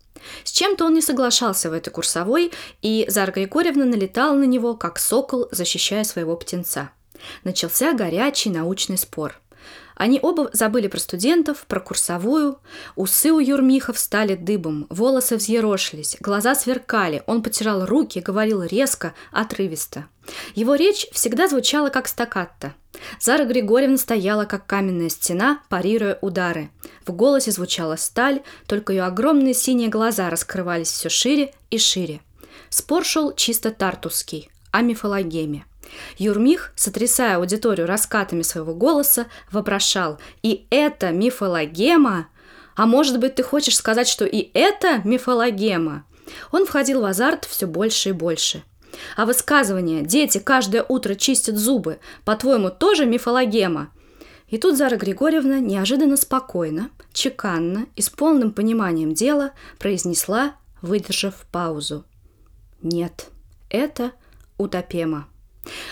С 0.44 0.52
чем-то 0.52 0.86
он 0.86 0.94
не 0.94 1.02
соглашался 1.02 1.70
в 1.70 1.74
этой 1.74 1.92
курсовой, 1.92 2.52
и 2.82 3.06
Зара 3.08 3.32
Григорьевна 3.32 3.86
налетала 3.86 4.36
на 4.36 4.46
него, 4.46 4.76
как 4.76 5.00
сокол, 5.00 5.48
защищая 5.52 6.04
своего 6.04 6.36
птенца. 6.36 6.92
Начался 7.44 7.94
горячий 7.94 8.50
научный 8.50 8.98
спор. 8.98 9.40
Они 9.96 10.20
оба 10.22 10.50
забыли 10.52 10.88
про 10.88 11.00
студентов, 11.00 11.66
про 11.68 11.80
курсовую. 11.80 12.60
Усы 12.96 13.32
у 13.32 13.40
Юрмихов 13.40 13.98
стали 13.98 14.36
дыбом, 14.36 14.88
волосы 14.90 15.38
взъерошились, 15.38 16.18
глаза 16.20 16.54
сверкали, 16.54 17.24
он 17.28 17.42
потирал 17.42 17.86
руки, 17.86 18.20
говорил 18.20 18.62
резко, 18.64 19.14
отрывисто. 19.32 20.08
Его 20.54 20.76
речь 20.76 21.08
всегда 21.12 21.48
звучала 21.48 21.90
как 21.90 22.08
стаккатто. 22.08 22.74
Зара 23.20 23.46
Григорьевна 23.46 23.98
стояла, 23.98 24.46
как 24.46 24.66
каменная 24.66 25.10
стена, 25.10 25.60
парируя 25.70 26.18
удары. 26.22 26.70
В 27.06 27.12
голосе 27.12 27.52
звучала 27.52 27.96
сталь, 27.96 28.42
только 28.68 28.92
ее 28.92 29.04
огромные 29.04 29.54
синие 29.54 29.90
глаза 29.90 30.30
раскрывались 30.30 30.90
все 30.90 31.10
шире 31.10 31.54
и 31.70 31.78
шире. 31.78 32.22
Спор 32.70 33.06
шел 33.06 33.34
чисто 33.34 33.72
тартусский, 33.72 34.50
о 34.72 34.82
мифологеме– 34.82 35.66
Юрмих, 36.18 36.72
сотрясая 36.76 37.38
аудиторию 37.38 37.88
раскатами 37.88 38.42
своего 38.42 38.74
голоса, 38.74 39.28
вопрошал 39.52 40.20
«И 40.44 40.68
это 40.70 41.12
мифологема? 41.12 42.28
А 42.76 42.86
может 42.86 43.20
быть, 43.20 43.36
ты 43.36 43.44
хочешь 43.44 43.78
сказать, 43.78 44.08
что 44.08 44.26
и 44.26 44.50
это 44.54 45.02
мифологема?» 45.04 46.06
Он 46.52 46.66
входил 46.66 47.02
в 47.02 47.06
азарт 47.06 47.46
все 47.46 47.68
больше 47.68 48.10
и 48.10 48.14
больше. 48.14 48.64
А 49.16 49.26
высказывание 49.26 50.04
«Дети 50.04 50.40
каждое 50.40 50.84
утро 50.84 51.16
чистят 51.16 51.58
зубы» 51.58 52.00
по-твоему 52.24 52.70
тоже 52.70 53.06
мифологема? 53.06 53.90
И 54.48 54.58
тут 54.58 54.78
Зара 54.78 54.96
Григорьевна 54.96 55.60
неожиданно 55.60 56.18
спокойно, 56.18 56.90
чеканно 57.14 57.88
и 57.96 58.02
с 58.02 58.10
полным 58.10 58.52
пониманием 58.52 59.14
дела 59.14 59.52
произнесла, 59.80 60.56
выдержав 60.82 61.46
паузу. 61.52 62.06
«Нет, 62.82 63.30
это 63.70 64.12
утопема». 64.58 65.28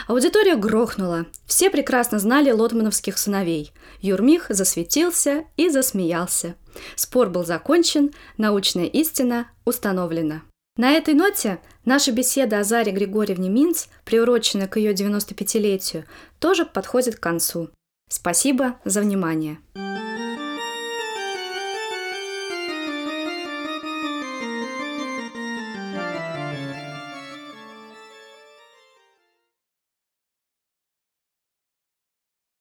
Аудитория 0.08 0.56
грохнула. 0.56 1.26
Все 1.46 1.70
прекрасно 1.70 2.20
знали 2.20 2.52
лотмановских 2.52 3.18
сыновей. 3.18 3.72
Юрмих 4.02 4.48
засветился 4.50 5.46
и 5.58 5.70
засмеялся. 5.70 6.56
Спор 6.96 7.30
был 7.30 7.46
закончен, 7.46 8.12
научная 8.38 8.86
истина 8.86 9.48
установлена. 9.66 10.42
На 10.76 10.92
этой 10.92 11.14
ноте 11.14 11.60
наша 11.86 12.12
беседа 12.12 12.60
о 12.60 12.64
Заре 12.64 12.92
Григорьевне 12.92 13.50
Минц, 13.50 13.86
приуроченная 14.06 14.68
к 14.68 14.78
ее 14.78 14.94
95-летию, 14.94 16.06
тоже 16.40 16.66
подходит 16.66 17.18
к 17.18 17.20
концу. 17.20 17.70
Спасибо 18.10 18.80
за 18.84 19.02
внимание. 19.02 19.60